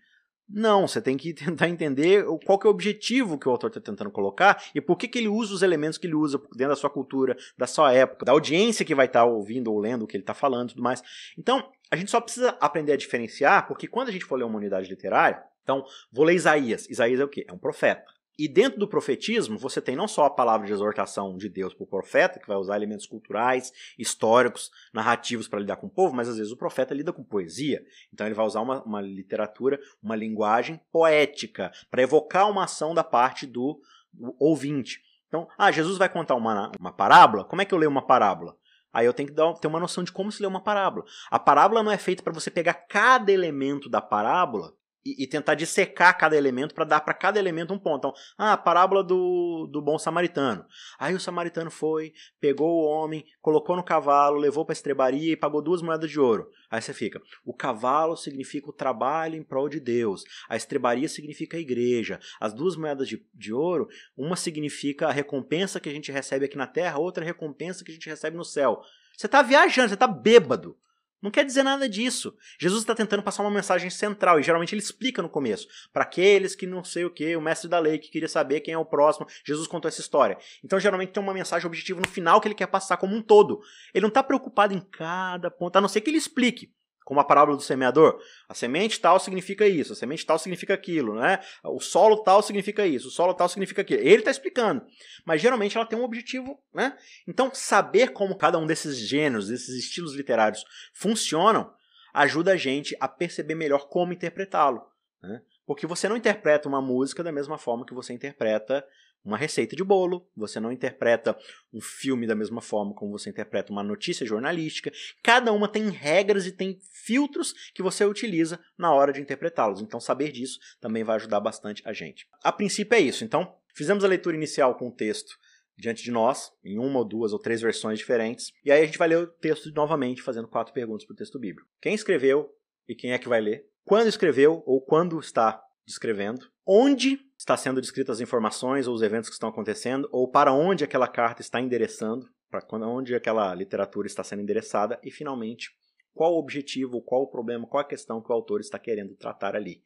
[0.48, 3.80] Não, você tem que tentar entender qual que é o objetivo que o autor está
[3.80, 6.76] tentando colocar e por que, que ele usa os elementos que ele usa dentro da
[6.76, 10.06] sua cultura, da sua época, da audiência que vai estar tá ouvindo ou lendo o
[10.06, 11.02] que ele está falando e tudo mais.
[11.38, 14.58] Então, a gente só precisa aprender a diferenciar, porque quando a gente for ler uma
[14.58, 16.88] unidade literária, então, vou ler Isaías.
[16.90, 17.46] Isaías é o quê?
[17.48, 18.04] É um profeta.
[18.36, 21.84] E dentro do profetismo, você tem não só a palavra de exortação de Deus para
[21.84, 26.28] o profeta, que vai usar elementos culturais, históricos, narrativos para lidar com o povo, mas
[26.28, 27.80] às vezes o profeta lida com poesia.
[28.12, 33.04] Então ele vai usar uma, uma literatura, uma linguagem poética, para evocar uma ação da
[33.04, 33.80] parte do,
[34.12, 35.00] do ouvinte.
[35.28, 37.44] Então, ah, Jesus vai contar uma, uma parábola?
[37.44, 38.56] Como é que eu leio uma parábola?
[38.92, 41.04] Aí eu tenho que dar, ter uma noção de como se lê uma parábola.
[41.30, 44.72] A parábola não é feita para você pegar cada elemento da parábola
[45.04, 47.98] e, e tentar dissecar cada elemento para dar para cada elemento um ponto.
[47.98, 50.64] Então, ah, a parábola do, do bom samaritano.
[50.98, 55.36] Aí o samaritano foi, pegou o homem, colocou no cavalo, levou para a estrebaria e
[55.36, 56.48] pagou duas moedas de ouro.
[56.70, 61.56] Aí você fica, o cavalo significa o trabalho em prol de Deus, a estrebaria significa
[61.56, 66.10] a igreja, as duas moedas de, de ouro, uma significa a recompensa que a gente
[66.10, 68.80] recebe aqui na terra, outra recompensa que a gente recebe no céu.
[69.16, 70.76] Você está viajando, você está bêbado.
[71.24, 72.36] Não quer dizer nada disso.
[72.60, 75.66] Jesus está tentando passar uma mensagem central e geralmente ele explica no começo.
[75.90, 78.74] Para aqueles que não sei o que, o mestre da lei que queria saber quem
[78.74, 80.36] é o próximo, Jesus contou essa história.
[80.62, 83.62] Então geralmente tem uma mensagem objetiva no final que ele quer passar como um todo.
[83.94, 86.70] Ele não está preocupado em cada ponto, a não ser que ele explique.
[87.04, 88.18] Como a parábola do semeador.
[88.48, 91.38] A semente tal significa isso, a semente tal significa aquilo, né?
[91.62, 94.00] O solo tal significa isso, o solo tal significa aquilo.
[94.00, 94.84] Ele está explicando.
[95.24, 96.96] Mas geralmente ela tem um objetivo, né?
[97.28, 101.70] Então, saber como cada um desses gêneros, desses estilos literários funcionam,
[102.14, 104.82] ajuda a gente a perceber melhor como interpretá-lo.
[105.22, 105.42] Né?
[105.66, 108.86] Porque você não interpreta uma música da mesma forma que você interpreta
[109.24, 111.36] uma receita de bolo, você não interpreta
[111.72, 114.92] um filme da mesma forma como você interpreta uma notícia jornalística.
[115.22, 119.80] Cada uma tem regras e tem filtros que você utiliza na hora de interpretá-los.
[119.80, 122.26] Então, saber disso também vai ajudar bastante a gente.
[122.42, 123.24] A princípio é isso.
[123.24, 125.38] Então, fizemos a leitura inicial com o texto
[125.76, 128.52] diante de nós, em uma ou duas ou três versões diferentes.
[128.64, 131.38] E aí a gente vai ler o texto novamente, fazendo quatro perguntas para o texto
[131.38, 131.68] bíblico.
[131.80, 132.50] Quem escreveu
[132.88, 133.66] e quem é que vai ler?
[133.84, 136.46] Quando escreveu ou quando está descrevendo?
[136.66, 140.82] Onde está sendo descritas as informações ou os eventos que estão acontecendo, ou para onde
[140.82, 145.68] aquela carta está endereçando, para onde aquela literatura está sendo endereçada, e finalmente,
[146.14, 149.54] qual o objetivo, qual o problema, qual a questão que o autor está querendo tratar
[149.54, 149.82] ali.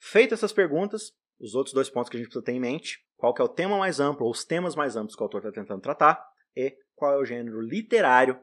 [0.00, 3.32] Feitas essas perguntas, os outros dois pontos que a gente precisa ter em mente, qual
[3.38, 5.80] é o tema mais amplo, ou os temas mais amplos que o autor está tentando
[5.80, 6.20] tratar,
[6.56, 8.36] e qual é o gênero literário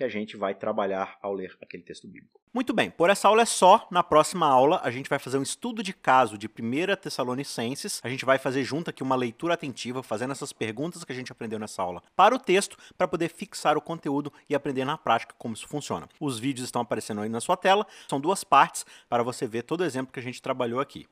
[0.00, 2.40] que a gente vai trabalhar ao ler aquele texto bíblico.
[2.54, 3.86] Muito bem, por essa aula é só.
[3.90, 8.00] Na próxima aula, a gente vai fazer um estudo de caso de 1 Tessalonicenses.
[8.02, 11.30] A gente vai fazer junto aqui uma leitura atentiva, fazendo essas perguntas que a gente
[11.30, 15.34] aprendeu nessa aula para o texto, para poder fixar o conteúdo e aprender na prática
[15.36, 16.08] como isso funciona.
[16.18, 17.86] Os vídeos estão aparecendo aí na sua tela.
[18.08, 21.06] São duas partes para você ver todo o exemplo que a gente trabalhou aqui.